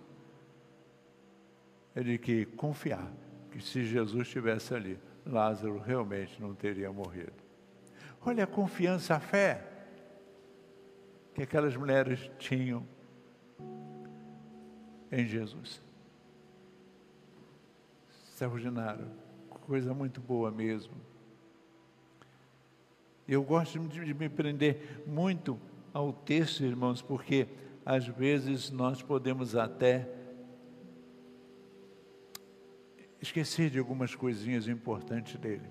é 1.96 2.04
de 2.04 2.18
que 2.20 2.46
confiar 2.46 3.12
que 3.52 3.60
se 3.60 3.84
Jesus 3.84 4.28
estivesse 4.28 4.76
ali, 4.76 5.00
Lázaro 5.26 5.80
realmente 5.80 6.40
não 6.40 6.54
teria 6.54 6.92
morrido. 6.92 7.34
Olha 8.24 8.44
a 8.44 8.48
confiança, 8.48 9.16
a 9.16 9.20
fé 9.20 9.64
que 11.34 11.42
aquelas 11.42 11.76
mulheres 11.76 12.30
tinham 12.38 12.86
em 15.12 15.26
Jesus. 15.26 15.82
Extraordinário, 18.30 19.10
coisa 19.50 19.94
muito 19.94 20.22
boa 20.22 20.52
mesmo. 20.52 20.94
Eu 23.28 23.44
gosto 23.44 23.80
de 23.88 24.14
me 24.14 24.30
prender 24.30 25.04
muito 25.06 25.60
ao 25.94 26.14
texto, 26.14 26.64
irmãos, 26.64 27.02
porque 27.02 27.48
às 27.86 28.08
vezes 28.08 28.70
nós 28.70 29.02
podemos 29.02 29.56
até 29.56 30.08
esquecer 33.22 33.70
de 33.70 33.80
algumas 33.80 34.16
coisinhas 34.16 34.68
importantes 34.68 35.36
dele. 35.40 35.70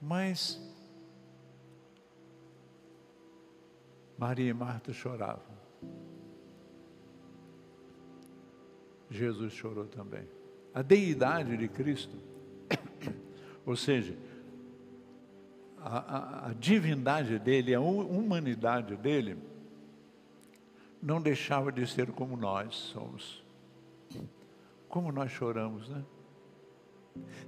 Mas 0.00 0.60
Maria 4.16 4.50
e 4.50 4.52
Marta 4.52 4.92
choravam. 4.92 5.58
Jesus 9.10 9.52
chorou 9.52 9.86
também. 9.86 10.28
A 10.72 10.82
deidade 10.82 11.56
de 11.56 11.68
Cristo, 11.68 12.16
ou 13.64 13.76
seja, 13.76 14.16
a, 15.78 15.98
a, 15.98 16.48
a 16.48 16.52
divindade 16.52 17.38
dele, 17.38 17.74
a 17.74 17.80
humanidade 17.80 18.96
dele, 18.96 19.38
não 21.02 21.20
deixava 21.20 21.72
de 21.72 21.86
ser 21.86 22.10
como 22.12 22.36
nós 22.36 22.74
somos. 22.74 23.42
Como 24.88 25.10
nós 25.10 25.30
choramos, 25.30 25.88
né? 25.88 26.04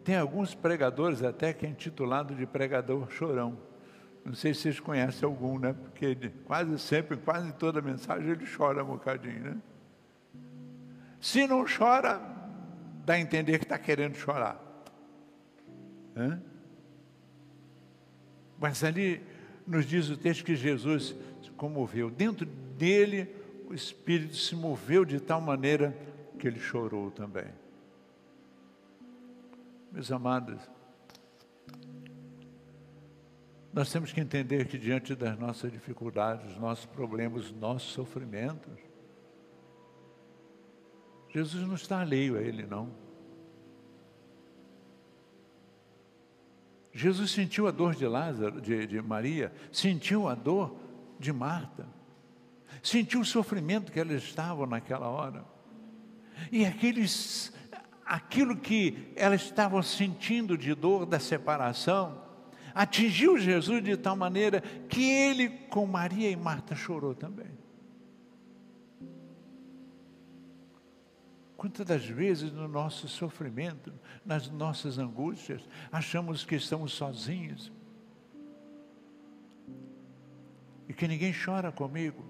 Tem 0.05 0.17
alguns 0.17 0.55
pregadores 0.55 1.23
até 1.23 1.53
que 1.53 1.67
é 1.67 1.69
intitulado 1.69 2.35
de 2.35 2.47
pregador 2.47 3.11
chorão. 3.11 3.59
Não 4.25 4.35
sei 4.35 4.55
se 4.55 4.63
vocês 4.63 4.81
conhecem 4.81 5.27
algum, 5.27 5.59
né? 5.59 5.73
Porque 5.73 6.17
quase 6.45 6.79
sempre, 6.79 7.17
quase 7.17 7.53
toda 7.55 7.81
mensagem 7.81 8.31
ele 8.31 8.47
chora 8.47 8.85
um 8.85 8.89
bocadinho, 8.89 9.41
né? 9.41 9.57
Se 11.21 11.47
não 11.47 11.65
chora, 11.65 12.21
dá 13.05 13.15
a 13.15 13.21
entender 13.21 13.59
que 13.59 13.65
está 13.65 13.79
querendo 13.79 14.17
chorar. 14.17 14.61
Hã? 16.17 16.41
Mas 18.59 18.85
ali 18.85 19.23
nos 19.67 19.87
diz 19.87 20.09
o 20.09 20.17
texto 20.17 20.45
que 20.45 20.55
Jesus 20.55 21.15
se 21.43 21.51
comoveu. 21.53 22.11
Dentro 22.11 22.47
dele, 22.47 23.29
o 23.69 23.75
Espírito 23.75 24.37
se 24.37 24.55
moveu 24.55 25.05
de 25.05 25.19
tal 25.19 25.41
maneira 25.41 25.97
que 26.39 26.47
ele 26.47 26.61
chorou 26.61 27.11
também. 27.11 27.47
Meus 29.91 30.11
amados, 30.11 30.61
nós 33.73 33.91
temos 33.91 34.13
que 34.13 34.21
entender 34.21 34.67
que 34.67 34.79
diante 34.79 35.15
das 35.15 35.39
nossas 35.39 35.73
dificuldades, 35.73 36.57
nossos 36.59 36.87
problemas, 36.87 37.51
nossos 37.53 37.93
sofrimentos, 37.93 38.79
Jesus 41.31 41.67
não 41.67 41.75
está 41.75 42.01
alheio 42.01 42.37
a 42.37 42.43
ele, 42.43 42.67
não. 42.67 42.91
Jesus 46.93 47.31
sentiu 47.31 47.67
a 47.67 47.71
dor 47.71 47.95
de 47.95 48.07
Lázaro, 48.07 48.61
de, 48.61 48.87
de 48.87 49.01
Maria, 49.01 49.53
sentiu 49.71 50.29
a 50.29 50.35
dor 50.35 50.77
de 51.19 51.33
Marta, 51.33 51.87
sentiu 52.83 53.21
o 53.21 53.25
sofrimento 53.25 53.91
que 53.91 53.99
elas 53.99 54.23
estavam 54.23 54.67
naquela 54.67 55.09
hora. 55.09 55.45
E 56.51 56.67
aqueles, 56.67 57.53
aquilo 58.05 58.57
que 58.57 59.13
elas 59.17 59.43
estavam 59.43 59.83
sentindo 59.83 60.59
de 60.59 60.75
dor 60.75 61.07
da 61.07 61.19
separação, 61.19 62.21
atingiu 62.75 63.39
Jesus 63.39 63.83
de 63.83 63.97
tal 63.97 64.17
maneira 64.17 64.61
que 64.61 65.03
ele, 65.03 65.49
com 65.49 65.87
Maria 65.87 66.31
e 66.31 66.37
Marta, 66.37 66.75
chorou 66.75 67.15
também. 67.15 67.62
Quantas 71.63 71.87
das 71.87 72.05
vezes 72.05 72.51
no 72.51 72.67
nosso 72.67 73.07
sofrimento, 73.07 73.93
nas 74.27 74.51
nossas 74.51 74.99
angústias, 74.99 75.63
achamos 75.93 76.45
que 76.45 76.57
estamos 76.57 76.93
sozinhos 76.93 77.71
e 80.89 80.93
que 80.93 81.07
ninguém 81.07 81.33
chora 81.33 81.71
comigo. 81.71 82.25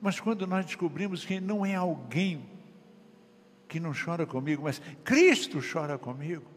Mas 0.00 0.18
quando 0.18 0.48
nós 0.48 0.66
descobrimos 0.66 1.24
que 1.24 1.38
não 1.38 1.64
é 1.64 1.76
alguém 1.76 2.44
que 3.68 3.78
não 3.78 3.92
chora 3.94 4.26
comigo, 4.26 4.64
mas 4.64 4.82
Cristo 5.04 5.60
chora 5.60 5.96
comigo, 5.96 6.50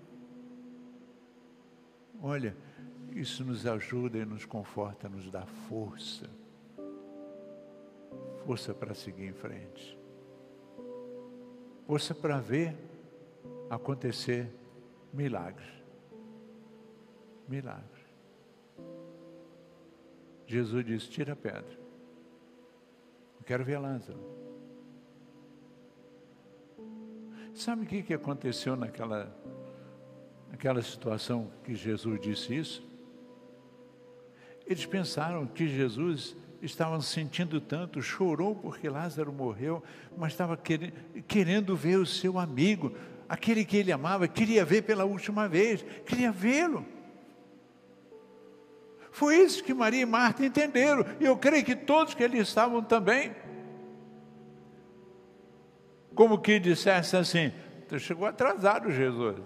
olha, 2.20 2.58
isso 3.12 3.46
nos 3.46 3.68
ajuda 3.68 4.18
e 4.18 4.26
nos 4.26 4.46
conforta, 4.46 5.08
nos 5.08 5.30
dá 5.30 5.46
força 5.46 6.28
força 8.46 8.74
para 8.74 8.94
seguir 8.94 9.26
em 9.26 9.34
frente, 9.34 9.98
força 11.86 12.14
para 12.14 12.40
ver 12.40 12.76
acontecer 13.70 14.50
milagres. 15.14 15.72
Milagres. 17.48 18.04
Jesus 20.46 20.86
disse: 20.86 21.10
tira 21.10 21.34
a 21.34 21.36
pedra. 21.36 21.80
Eu 23.40 23.46
quero 23.46 23.64
ver 23.64 23.78
Lázaro. 23.78 24.20
Sabe 27.54 27.84
o 27.84 27.86
que, 27.86 28.02
que 28.02 28.14
aconteceu 28.14 28.76
naquela, 28.76 29.36
naquela 30.50 30.82
situação 30.82 31.52
que 31.64 31.76
Jesus 31.76 32.20
disse 32.20 32.56
isso? 32.56 32.94
Eles 34.66 34.86
pensaram 34.86 35.46
que 35.46 35.68
Jesus 35.68 36.36
estavam 36.64 37.02
sentindo 37.02 37.60
tanto, 37.60 38.02
chorou 38.02 38.56
porque 38.56 38.90
Lázaro 38.90 39.32
morreu, 39.32 39.84
mas 40.18 40.32
estava 40.32 40.58
querendo 41.28 41.76
ver 41.76 41.98
o 41.98 42.06
seu 42.06 42.40
amigo, 42.40 42.96
aquele 43.28 43.66
que 43.66 43.78
ele 43.78 43.92
amava, 43.92 44.28
queria 44.28 44.64
ver 44.64 44.84
pela 44.84 45.06
última 45.06 45.48
vez, 45.48 45.84
queria 46.06 46.32
vê-lo. 46.32 46.86
Foi 49.12 49.38
isso 49.38 49.64
que 49.64 49.74
Maria 49.74 50.02
e 50.02 50.06
Marta 50.06 50.46
entenderam, 50.46 51.06
e 51.20 51.26
eu 51.26 51.38
creio 51.38 51.64
que 51.64 51.76
todos 51.76 52.14
que 52.14 52.24
ali 52.24 52.40
estavam 52.40 52.82
também. 52.82 53.36
Como 56.16 56.40
que 56.40 56.60
dissesse 56.60 57.16
assim: 57.16 57.52
chegou 58.00 58.26
atrasado, 58.26 58.92
Jesus. 58.92 59.38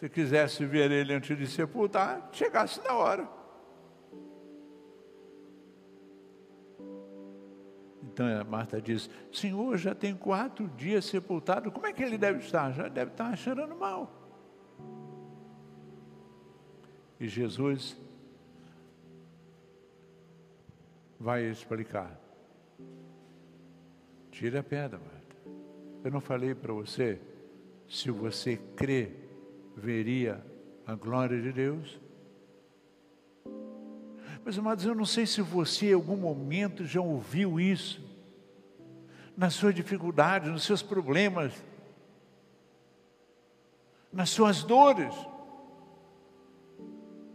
Se 0.00 0.08
quisesse 0.08 0.64
ver 0.64 0.90
ele 0.90 1.14
antes 1.14 1.36
de 1.36 1.46
sepultar, 1.46 2.28
chegasse 2.32 2.80
na 2.82 2.94
hora. 2.94 3.28
Então 8.14 8.26
a 8.40 8.44
Marta 8.44 8.80
diz: 8.80 9.10
Senhor, 9.32 9.76
já 9.76 9.92
tem 9.92 10.14
quatro 10.14 10.68
dias 10.68 11.04
sepultado, 11.04 11.72
como 11.72 11.86
é 11.88 11.92
que 11.92 12.00
ele 12.00 12.16
deve 12.16 12.38
estar? 12.38 12.70
Já 12.70 12.86
deve 12.86 13.10
estar 13.10 13.36
cheirando 13.36 13.74
mal. 13.74 14.08
E 17.18 17.26
Jesus 17.26 17.96
vai 21.18 21.44
explicar. 21.50 22.16
Tira 24.30 24.60
a 24.60 24.62
pedra, 24.62 24.98
Marta. 24.98 25.36
Eu 26.04 26.10
não 26.12 26.20
falei 26.20 26.54
para 26.54 26.72
você, 26.72 27.20
se 27.88 28.12
você 28.12 28.56
crê, 28.76 29.10
veria 29.76 30.44
a 30.86 30.94
glória 30.94 31.40
de 31.40 31.50
Deus? 31.50 32.00
Mas, 34.44 34.58
amados, 34.58 34.84
eu 34.84 34.94
não 34.94 35.06
sei 35.06 35.24
se 35.24 35.40
você 35.40 35.90
em 35.90 35.94
algum 35.94 36.16
momento 36.16 36.84
já 36.84 37.00
ouviu 37.00 37.58
isso, 37.58 38.02
nas 39.34 39.54
suas 39.54 39.74
dificuldades, 39.74 40.50
nos 40.50 40.64
seus 40.64 40.82
problemas, 40.82 41.52
nas 44.12 44.28
suas 44.28 44.62
dores. 44.62 45.14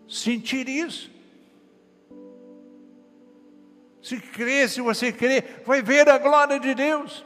Sentir 0.08 0.70
isso. 0.70 1.10
Se 4.04 4.20
crê, 4.20 4.68
se 4.68 4.80
você 4.80 5.12
crê, 5.12 5.44
vai 5.66 5.82
ver 5.82 6.08
a 6.08 6.18
glória 6.20 6.60
de 6.60 6.76
Deus. 6.76 7.26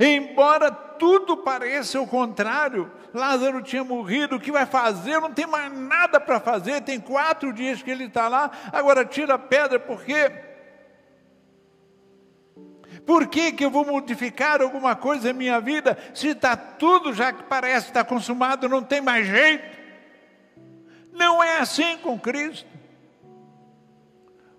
Embora 0.00 0.70
tudo 0.70 1.36
pareça 1.36 2.00
o 2.00 2.06
contrário, 2.06 2.90
Lázaro 3.14 3.62
tinha 3.62 3.82
morrido, 3.82 4.36
o 4.36 4.40
que 4.40 4.52
vai 4.52 4.66
fazer? 4.66 5.20
Não 5.20 5.32
tem 5.32 5.46
mais 5.46 5.72
nada 5.72 6.20
para 6.20 6.38
fazer, 6.40 6.82
tem 6.82 7.00
quatro 7.00 7.52
dias 7.52 7.82
que 7.82 7.90
ele 7.90 8.04
está 8.04 8.28
lá, 8.28 8.50
agora 8.72 9.04
tira 9.04 9.34
a 9.34 9.38
pedra, 9.38 9.78
por 9.78 10.04
quê? 10.04 10.30
Por 13.06 13.26
que, 13.26 13.52
que 13.52 13.64
eu 13.64 13.70
vou 13.70 13.86
modificar 13.86 14.60
alguma 14.60 14.94
coisa 14.94 15.30
em 15.30 15.32
minha 15.32 15.60
vida 15.60 15.96
se 16.12 16.28
está 16.28 16.56
tudo 16.56 17.12
já 17.14 17.32
que 17.32 17.42
parece 17.44 17.86
estar 17.86 18.04
consumado, 18.04 18.68
não 18.68 18.82
tem 18.82 19.00
mais 19.00 19.26
jeito? 19.26 19.78
Não 21.12 21.42
é 21.42 21.58
assim 21.58 21.96
com 21.98 22.18
Cristo. 22.18 22.68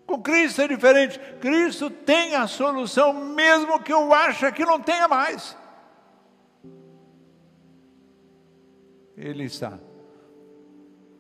Com 0.06 0.20
Cristo 0.20 0.64
é 0.64 0.68
diferente. 0.68 1.20
Cristo 1.40 1.92
tem 1.92 2.36
a 2.36 2.48
solução, 2.48 3.14
mesmo 3.14 3.80
que 3.82 3.94
eu 3.94 4.12
ache 4.12 4.52
que 4.52 4.66
não 4.66 4.80
tenha 4.80 5.08
mais. 5.08 5.56
Ele 9.20 9.44
está 9.44 9.78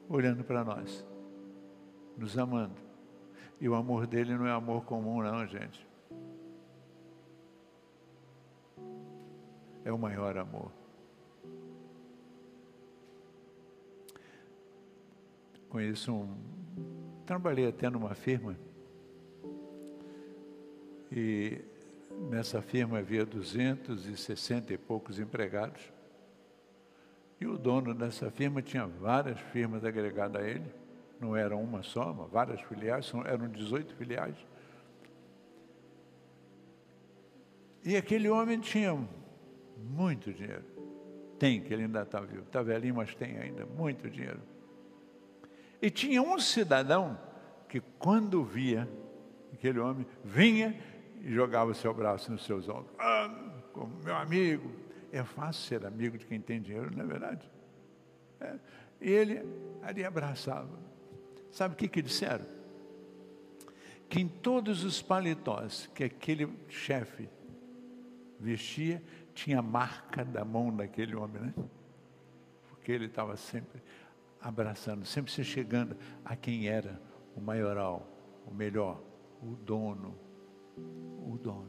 olhando 0.07 0.41
para 0.41 0.63
nós, 0.63 1.05
nos 2.17 2.37
amando. 2.37 2.79
E 3.59 3.67
o 3.67 3.75
amor 3.75 4.07
dele 4.07 4.37
não 4.37 4.47
é 4.47 4.51
amor 4.51 4.85
comum, 4.85 5.21
não, 5.21 5.45
gente. 5.45 5.85
É 9.83 9.91
o 9.91 9.97
maior 9.97 10.37
amor. 10.37 10.71
Conheço 15.67 16.13
um. 16.13 16.37
Trabalhei 17.25 17.67
até 17.67 17.89
numa 17.89 18.15
firma 18.15 18.55
e 21.11 21.61
nessa 22.29 22.61
firma 22.61 22.99
havia 22.99 23.25
260 23.25 24.73
e 24.73 24.77
poucos 24.77 25.19
empregados. 25.19 25.98
E 27.39 27.45
o 27.45 27.57
dono 27.57 27.93
dessa 27.93 28.29
firma 28.29 28.61
tinha 28.61 28.85
várias 28.85 29.39
firmas 29.39 29.85
agregadas 29.85 30.41
a 30.41 30.45
ele. 30.45 30.65
Não 31.19 31.35
era 31.35 31.55
uma 31.55 31.81
só, 31.83 32.13
mas 32.13 32.29
várias 32.29 32.61
filiais, 32.61 33.11
eram 33.25 33.47
18 33.47 33.95
filiais. 33.95 34.35
E 37.83 37.95
aquele 37.95 38.29
homem 38.29 38.59
tinha 38.59 38.97
muito 39.77 40.33
dinheiro. 40.33 40.65
Tem, 41.37 41.61
que 41.61 41.73
ele 41.73 41.83
ainda 41.83 42.01
está 42.01 42.19
vivo. 42.19 42.43
Está 42.43 42.61
velhinho, 42.61 42.95
mas 42.95 43.15
tem 43.15 43.37
ainda 43.37 43.65
muito 43.65 44.09
dinheiro. 44.09 44.41
E 45.81 45.89
tinha 45.89 46.21
um 46.21 46.37
cidadão 46.39 47.17
que, 47.69 47.79
quando 47.97 48.43
via 48.43 48.87
aquele 49.53 49.79
homem, 49.79 50.05
vinha 50.23 50.77
e 51.21 51.31
jogava 51.33 51.71
o 51.71 51.75
seu 51.75 51.93
braço 51.93 52.31
nos 52.31 52.43
seus 52.43 52.67
ombros. 52.67 52.93
Ah, 52.99 53.33
como 53.71 53.95
meu 54.03 54.15
amigo. 54.15 54.69
É 55.11 55.23
fácil 55.23 55.63
ser 55.63 55.85
amigo 55.85 56.17
de 56.17 56.25
quem 56.25 56.39
tem 56.39 56.61
dinheiro, 56.61 56.95
não 56.95 57.03
é 57.03 57.07
verdade? 57.07 57.49
É. 58.39 58.55
E 59.01 59.09
ele 59.09 59.43
ali 59.81 60.03
abraçava. 60.03 60.79
Sabe 61.51 61.73
o 61.73 61.77
que, 61.77 61.87
que 61.87 62.01
disseram? 62.01 62.45
Que 64.07 64.19
em 64.19 64.27
todos 64.27 64.83
os 64.83 65.01
paletós 65.01 65.87
que 65.93 66.03
aquele 66.03 66.47
chefe 66.67 67.29
vestia, 68.39 69.03
tinha 69.33 69.61
marca 69.61 70.23
da 70.23 70.45
mão 70.45 70.75
daquele 70.75 71.15
homem, 71.15 71.41
né? 71.41 71.53
Porque 72.69 72.91
ele 72.91 73.05
estava 73.05 73.35
sempre 73.35 73.81
abraçando, 74.41 75.05
sempre 75.05 75.31
se 75.31 75.43
chegando 75.43 75.97
a 76.23 76.35
quem 76.35 76.67
era 76.67 76.99
o 77.35 77.41
maioral, 77.41 78.07
o 78.47 78.53
melhor, 78.53 79.01
o 79.41 79.55
dono, 79.55 80.17
o 80.77 81.37
dono. 81.37 81.68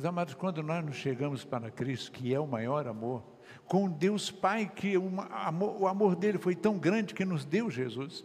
Mas, 0.00 0.06
amados, 0.06 0.32
quando 0.32 0.62
nós 0.62 0.82
nos 0.82 0.96
chegamos 0.96 1.44
para 1.44 1.70
Cristo, 1.70 2.10
que 2.10 2.32
é 2.32 2.40
o 2.40 2.46
maior 2.46 2.88
amor, 2.88 3.22
com 3.66 3.86
Deus 3.86 4.30
Pai, 4.30 4.66
que 4.74 4.96
o 4.96 5.10
amor, 5.30 5.82
o 5.82 5.86
amor 5.86 6.16
dele 6.16 6.38
foi 6.38 6.54
tão 6.54 6.78
grande 6.78 7.12
que 7.12 7.22
nos 7.22 7.44
deu 7.44 7.70
Jesus. 7.70 8.24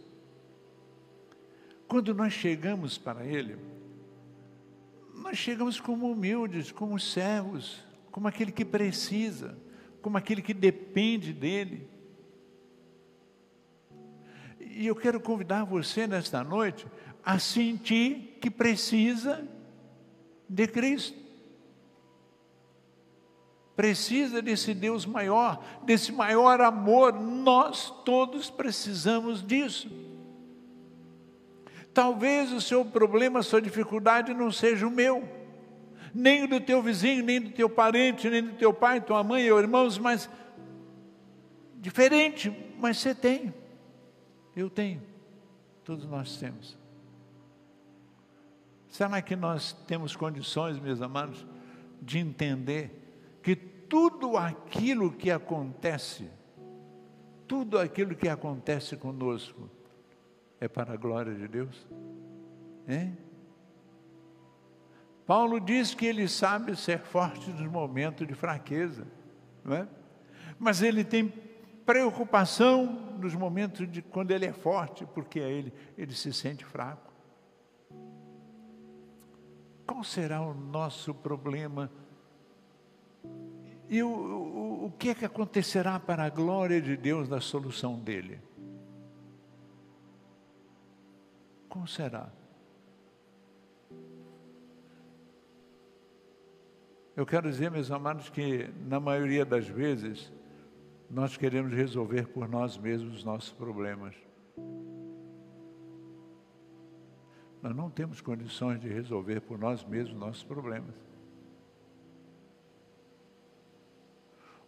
Quando 1.86 2.14
nós 2.14 2.32
chegamos 2.32 2.96
para 2.96 3.26
Ele, 3.26 3.58
nós 5.16 5.36
chegamos 5.36 5.78
como 5.78 6.10
humildes, 6.10 6.72
como 6.72 6.98
servos, 6.98 7.84
como 8.10 8.26
aquele 8.26 8.52
que 8.52 8.64
precisa, 8.64 9.54
como 10.00 10.16
aquele 10.16 10.40
que 10.40 10.54
depende 10.54 11.30
dEle. 11.34 11.86
E 14.58 14.86
eu 14.86 14.96
quero 14.96 15.20
convidar 15.20 15.64
você 15.64 16.06
nesta 16.06 16.42
noite 16.42 16.86
a 17.22 17.38
sentir 17.38 18.38
que 18.40 18.50
precisa 18.50 19.46
de 20.48 20.66
Cristo. 20.66 21.25
Precisa 23.76 24.40
desse 24.40 24.72
Deus 24.72 25.04
maior, 25.04 25.62
desse 25.84 26.10
maior 26.10 26.62
amor. 26.62 27.12
Nós 27.12 27.92
todos 28.04 28.48
precisamos 28.48 29.46
disso. 29.46 29.90
Talvez 31.92 32.52
o 32.52 32.60
seu 32.60 32.84
problema, 32.86 33.40
a 33.40 33.42
sua 33.42 33.60
dificuldade 33.60 34.32
não 34.32 34.50
seja 34.50 34.86
o 34.86 34.90
meu, 34.90 35.28
nem 36.14 36.46
do 36.46 36.58
teu 36.58 36.82
vizinho, 36.82 37.22
nem 37.22 37.40
do 37.40 37.50
teu 37.50 37.68
parente, 37.68 38.30
nem 38.30 38.42
do 38.42 38.52
teu 38.54 38.72
pai, 38.72 39.00
tua 39.00 39.22
mãe 39.22 39.50
ou 39.50 39.58
irmãos, 39.58 39.98
mas 39.98 40.28
diferente, 41.76 42.50
mas 42.78 42.96
você 42.96 43.14
tem. 43.14 43.54
Eu 44.54 44.70
tenho. 44.70 45.02
Todos 45.84 46.06
nós 46.06 46.38
temos. 46.38 46.76
Será 48.88 49.20
que 49.20 49.36
nós 49.36 49.72
temos 49.86 50.16
condições, 50.16 50.78
meus 50.78 51.02
amados, 51.02 51.46
de 52.00 52.18
entender 52.18 53.05
tudo 53.88 54.36
aquilo 54.36 55.12
que 55.12 55.30
acontece, 55.30 56.30
tudo 57.46 57.78
aquilo 57.78 58.14
que 58.14 58.28
acontece 58.28 58.96
conosco, 58.96 59.70
é 60.60 60.68
para 60.68 60.94
a 60.94 60.96
glória 60.96 61.34
de 61.34 61.46
Deus? 61.46 61.86
Hein? 62.88 63.16
Paulo 65.26 65.58
diz 65.58 65.94
que 65.94 66.06
ele 66.06 66.28
sabe 66.28 66.76
ser 66.76 67.00
forte 67.00 67.50
nos 67.50 67.70
momentos 67.70 68.26
de 68.26 68.34
fraqueza, 68.34 69.06
não 69.64 69.74
é? 69.74 69.88
mas 70.58 70.82
ele 70.82 71.04
tem 71.04 71.32
preocupação 71.84 73.16
nos 73.18 73.34
momentos 73.34 73.90
de 73.90 74.02
quando 74.02 74.30
ele 74.30 74.46
é 74.46 74.52
forte, 74.52 75.06
porque 75.06 75.38
ele, 75.38 75.72
ele 75.96 76.12
se 76.12 76.32
sente 76.32 76.64
fraco. 76.64 77.12
Qual 79.86 80.02
será 80.02 80.42
o 80.42 80.52
nosso 80.52 81.14
problema? 81.14 81.90
E 83.88 84.02
o, 84.02 84.08
o, 84.08 84.86
o 84.86 84.90
que 84.92 85.10
é 85.10 85.14
que 85.14 85.24
acontecerá 85.24 85.98
para 86.00 86.24
a 86.24 86.30
glória 86.30 86.80
de 86.80 86.96
Deus 86.96 87.28
na 87.28 87.40
solução 87.40 87.98
dele? 87.98 88.40
Qual 91.68 91.86
será? 91.86 92.30
Eu 97.16 97.24
quero 97.24 97.48
dizer, 97.48 97.70
meus 97.70 97.90
amados, 97.90 98.28
que 98.28 98.68
na 98.86 99.00
maioria 99.00 99.44
das 99.44 99.66
vezes 99.66 100.30
nós 101.08 101.36
queremos 101.36 101.72
resolver 101.72 102.26
por 102.28 102.48
nós 102.48 102.76
mesmos 102.76 103.16
os 103.16 103.24
nossos 103.24 103.52
problemas. 103.52 104.14
Nós 107.62 107.74
não 107.74 107.88
temos 107.90 108.20
condições 108.20 108.80
de 108.80 108.88
resolver 108.88 109.40
por 109.40 109.58
nós 109.58 109.84
mesmos 109.84 110.18
nossos 110.18 110.42
problemas. 110.42 110.94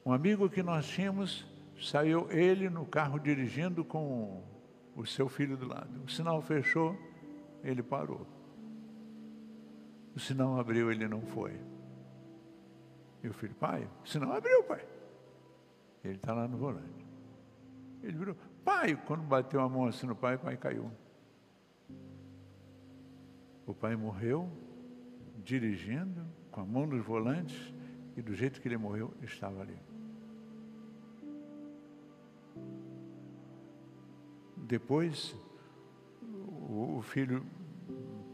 Um 0.09 0.13
amigo 0.15 0.49
que 0.49 0.63
nós 0.63 0.89
tínhamos, 0.89 1.47
saiu 1.79 2.33
ele 2.33 2.71
no 2.71 2.87
carro 2.87 3.19
dirigindo 3.19 3.85
com 3.85 4.43
o 4.97 5.05
seu 5.05 5.29
filho 5.29 5.55
do 5.55 5.69
lado. 5.69 6.03
O 6.03 6.11
sinal 6.11 6.41
fechou, 6.41 6.97
ele 7.63 7.83
parou. 7.83 8.27
O 10.17 10.19
sinal 10.19 10.59
abriu, 10.59 10.91
ele 10.91 11.07
não 11.07 11.21
foi. 11.21 11.61
E 13.23 13.29
o 13.29 13.35
filho, 13.35 13.55
pai, 13.57 13.87
o 14.03 14.09
sinal 14.09 14.33
abriu, 14.33 14.65
pai. 14.65 14.83
Ele 16.03 16.15
está 16.15 16.33
lá 16.33 16.49
no 16.49 16.57
volante. 16.57 17.07
Ele 18.03 18.17
virou, 18.17 18.37
pai, 18.65 18.97
quando 19.07 19.25
bateu 19.25 19.61
a 19.61 19.69
mão 19.69 19.85
assim 19.85 20.07
no 20.07 20.17
pai, 20.17 20.37
o 20.37 20.39
pai 20.39 20.57
caiu. 20.57 20.91
O 23.67 23.75
pai 23.75 23.95
morreu 23.95 24.51
dirigindo, 25.45 26.25
com 26.51 26.63
a 26.63 26.65
mão 26.65 26.87
nos 26.87 27.05
volantes, 27.05 27.75
e 28.17 28.23
do 28.23 28.35
jeito 28.35 28.59
que 28.59 28.69
ele 28.69 28.79
morreu, 28.79 29.13
estava 29.21 29.61
ali. 29.61 29.77
Depois, 34.69 35.35
o, 36.71 37.03
filho 37.03 37.45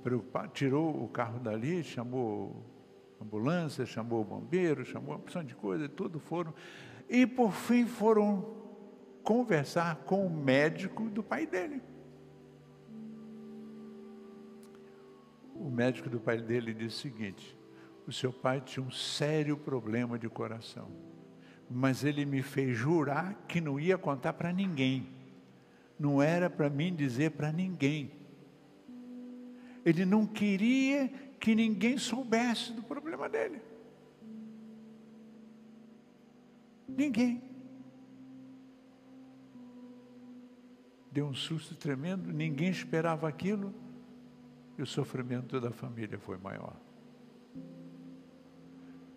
preocupado, 0.03 0.53
tirou 0.53 1.03
o 1.03 1.09
carro 1.09 1.39
dali, 1.39 1.83
chamou 1.83 2.63
ambulância, 3.23 3.87
chamou 3.87 4.21
o 4.21 4.25
bombeiro, 4.25 4.85
chamou 4.85 5.11
uma 5.11 5.17
opção 5.17 5.43
de 5.43 5.55
coisa, 5.55 5.89
tudo 5.89 6.19
foram. 6.21 6.53
E 7.09 7.27
por 7.27 7.53
fim 7.53 7.87
foram 7.87 8.45
conversar 9.23 9.97
com 10.05 10.27
o 10.27 10.31
médico 10.31 11.05
do 11.09 11.23
pai 11.23 11.47
dele. 11.47 11.81
o 15.55 15.71
médico 15.71 16.11
do 16.11 16.21
pai 16.21 16.39
dele 16.39 16.75
disse 16.75 16.97
o 16.97 17.13
seguinte: 17.13 17.57
o 18.07 18.13
seu 18.13 18.33
pai 18.33 18.61
tinha 18.61 18.85
um 18.85 18.91
sério 18.91 19.57
problema 19.57 20.19
de 20.19 20.29
coração, 20.29 20.91
mas 21.71 22.05
ele 22.05 22.25
me 22.27 22.43
fez 22.43 22.77
jurar 22.77 23.35
que 23.49 23.61
não 23.61 23.79
ia 23.79 23.97
contar 23.97 24.35
para 24.35 24.53
ninguém, 24.53 25.09
não 25.99 26.23
era 26.23 26.51
para 26.51 26.69
mim 26.69 26.95
dizer 26.95 27.33
para 27.33 27.53
ninguém. 27.53 28.11
Ele 29.85 30.05
não 30.05 30.27
queria 30.27 31.09
que 31.39 31.55
ninguém 31.55 31.99
soubesse 31.99 32.73
do 32.73 32.83
problema 32.83 33.29
dele. 33.29 33.61
Ninguém. 36.89 37.43
Deu 41.13 41.27
um 41.27 41.35
susto 41.35 41.77
tremendo, 41.77 42.33
ninguém 42.33 42.71
esperava 42.71 43.29
aquilo 43.29 43.73
e 44.77 44.83
o 44.83 44.87
sofrimento 44.87 45.61
da 45.61 45.71
família 45.71 46.19
foi 46.19 46.39
maior. 46.39 46.77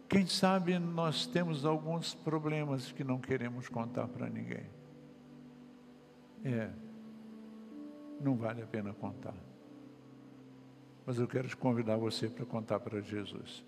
Quem 0.08 0.26
sabe 0.26 0.78
nós 0.80 1.26
temos 1.26 1.66
alguns 1.66 2.14
problemas 2.14 2.92
que 2.92 3.04
não 3.04 3.20
queremos 3.20 3.68
contar 3.68 4.08
para 4.08 4.30
ninguém. 4.30 4.66
É, 6.48 6.70
não 8.22 8.38
vale 8.38 8.62
a 8.62 8.66
pena 8.66 8.94
contar. 8.94 9.36
Mas 11.06 11.20
eu 11.20 11.28
quero 11.28 11.46
te 11.46 11.58
convidar 11.58 11.98
você 11.98 12.30
para 12.30 12.46
contar 12.46 12.80
para 12.80 13.02
Jesus. 13.02 13.66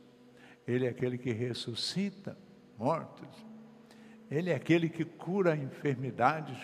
Ele 0.66 0.86
é 0.86 0.90
aquele 0.90 1.18
que 1.18 1.34
ressuscita 1.34 2.38
mortos. 2.78 3.28
Ele 4.32 4.50
é 4.50 4.56
aquele 4.56 4.88
que 4.88 5.04
cura 5.04 5.58
enfermidades, 5.58 6.58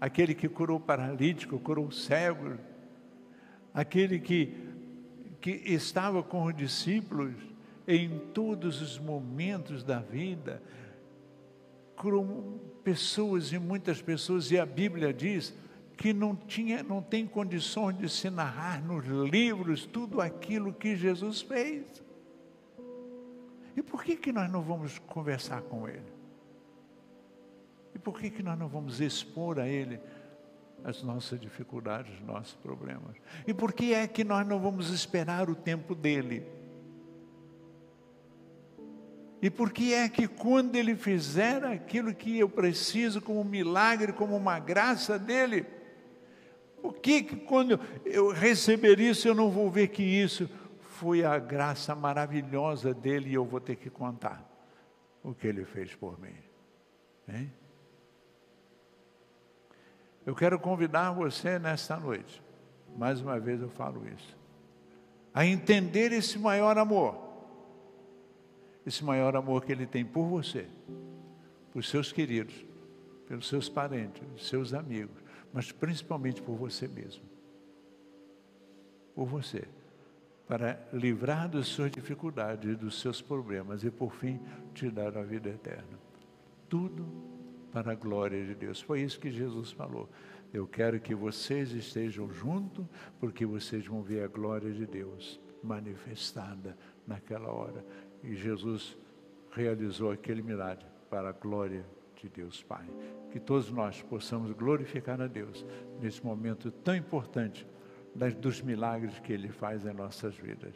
aquele 0.00 0.34
que 0.34 0.48
curou 0.48 0.80
paralítico, 0.80 1.60
curou 1.60 1.88
cego, 1.92 2.58
aquele 3.72 4.18
que, 4.18 4.56
que 5.40 5.50
estava 5.50 6.20
com 6.20 6.44
os 6.46 6.56
discípulos 6.56 7.34
em 7.86 8.18
todos 8.32 8.82
os 8.82 8.98
momentos 8.98 9.84
da 9.84 10.00
vida, 10.00 10.60
curou 12.04 12.60
pessoas 12.84 13.50
e 13.50 13.58
muitas 13.58 14.02
pessoas, 14.02 14.50
e 14.50 14.58
a 14.58 14.66
Bíblia 14.66 15.10
diz 15.10 15.54
que 15.96 16.12
não, 16.12 16.36
tinha, 16.36 16.82
não 16.82 17.00
tem 17.00 17.26
condições 17.26 17.96
de 17.96 18.10
se 18.10 18.28
narrar 18.28 18.84
nos 18.84 19.06
livros 19.06 19.86
tudo 19.86 20.20
aquilo 20.20 20.70
que 20.70 20.94
Jesus 20.96 21.40
fez. 21.40 22.04
E 23.74 23.82
por 23.82 24.04
que, 24.04 24.16
que 24.16 24.30
nós 24.32 24.50
não 24.50 24.60
vamos 24.60 24.98
conversar 24.98 25.62
com 25.62 25.88
Ele? 25.88 26.12
E 27.94 27.98
por 27.98 28.20
que, 28.20 28.28
que 28.28 28.42
nós 28.42 28.58
não 28.58 28.68
vamos 28.68 29.00
expor 29.00 29.58
a 29.58 29.66
Ele 29.66 29.98
as 30.84 31.02
nossas 31.02 31.40
dificuldades, 31.40 32.12
os 32.12 32.20
nossos 32.20 32.54
problemas? 32.56 33.16
E 33.46 33.54
por 33.54 33.72
que 33.72 33.94
é 33.94 34.06
que 34.06 34.24
nós 34.24 34.46
não 34.46 34.60
vamos 34.60 34.90
esperar 34.90 35.48
o 35.48 35.54
tempo 35.54 35.94
dele? 35.94 36.46
E 39.44 39.50
por 39.50 39.70
que 39.70 39.92
é 39.92 40.08
que 40.08 40.26
quando 40.26 40.74
ele 40.74 40.96
fizer 40.96 41.62
aquilo 41.66 42.14
que 42.14 42.38
eu 42.38 42.48
preciso 42.48 43.20
como 43.20 43.42
um 43.42 43.44
milagre, 43.44 44.10
como 44.10 44.34
uma 44.34 44.58
graça 44.58 45.18
dele, 45.18 45.66
por 46.80 46.94
que, 46.94 47.22
que 47.22 47.36
quando 47.36 47.78
eu 48.06 48.32
receber 48.32 48.98
isso 48.98 49.28
eu 49.28 49.34
não 49.34 49.50
vou 49.50 49.70
ver 49.70 49.88
que 49.88 50.02
isso 50.02 50.48
foi 50.80 51.26
a 51.26 51.38
graça 51.38 51.94
maravilhosa 51.94 52.94
dele 52.94 53.28
e 53.28 53.34
eu 53.34 53.44
vou 53.44 53.60
ter 53.60 53.76
que 53.76 53.90
contar 53.90 54.42
o 55.22 55.34
que 55.34 55.46
ele 55.46 55.66
fez 55.66 55.94
por 55.94 56.18
mim? 56.18 56.36
Hein? 57.28 57.52
Eu 60.24 60.34
quero 60.34 60.58
convidar 60.58 61.10
você 61.10 61.58
nesta 61.58 61.98
noite, 61.98 62.42
mais 62.96 63.20
uma 63.20 63.38
vez 63.38 63.60
eu 63.60 63.68
falo 63.68 64.08
isso, 64.08 64.38
a 65.34 65.44
entender 65.44 66.12
esse 66.12 66.38
maior 66.38 66.78
amor, 66.78 67.23
esse 68.86 69.04
maior 69.04 69.36
amor 69.36 69.64
que 69.64 69.72
Ele 69.72 69.86
tem 69.86 70.04
por 70.04 70.26
você, 70.26 70.66
por 71.72 71.82
seus 71.82 72.12
queridos, 72.12 72.64
pelos 73.26 73.48
seus 73.48 73.68
parentes, 73.68 74.22
seus 74.38 74.74
amigos, 74.74 75.16
mas 75.52 75.72
principalmente 75.72 76.42
por 76.42 76.56
você 76.56 76.86
mesmo. 76.86 77.24
Por 79.14 79.26
você. 79.26 79.64
Para 80.46 80.78
livrar 80.92 81.48
das 81.48 81.68
suas 81.68 81.90
dificuldades, 81.90 82.76
dos 82.76 83.00
seus 83.00 83.22
problemas 83.22 83.82
e, 83.82 83.90
por 83.90 84.12
fim, 84.12 84.40
te 84.74 84.90
dar 84.90 85.16
a 85.16 85.22
vida 85.22 85.48
eterna. 85.48 85.98
Tudo 86.68 87.06
para 87.72 87.92
a 87.92 87.94
glória 87.94 88.44
de 88.44 88.54
Deus. 88.54 88.80
Foi 88.80 89.00
isso 89.00 89.18
que 89.18 89.30
Jesus 89.30 89.72
falou. 89.72 90.08
Eu 90.52 90.66
quero 90.66 91.00
que 91.00 91.14
vocês 91.14 91.72
estejam 91.72 92.30
juntos, 92.30 92.86
porque 93.18 93.44
vocês 93.46 93.86
vão 93.86 94.02
ver 94.02 94.22
a 94.22 94.28
glória 94.28 94.70
de 94.72 94.86
Deus 94.86 95.40
manifestada 95.62 96.76
naquela 97.06 97.50
hora. 97.50 97.84
E 98.24 98.34
Jesus 98.34 98.96
realizou 99.52 100.10
aquele 100.10 100.42
milagre 100.42 100.86
para 101.10 101.28
a 101.28 101.32
glória 101.32 101.84
de 102.16 102.28
Deus 102.28 102.62
Pai. 102.62 102.86
Que 103.30 103.38
todos 103.38 103.70
nós 103.70 104.02
possamos 104.02 104.50
glorificar 104.52 105.20
a 105.20 105.26
Deus 105.26 105.64
nesse 106.00 106.24
momento 106.24 106.70
tão 106.70 106.96
importante 106.96 107.66
dos 108.40 108.62
milagres 108.62 109.18
que 109.20 109.32
Ele 109.32 109.48
faz 109.48 109.84
em 109.84 109.92
nossas 109.92 110.34
vidas. 110.36 110.74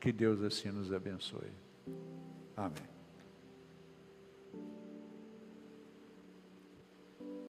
Que 0.00 0.12
Deus 0.12 0.42
assim 0.42 0.70
nos 0.70 0.92
abençoe. 0.92 1.52
Amém. 2.56 2.95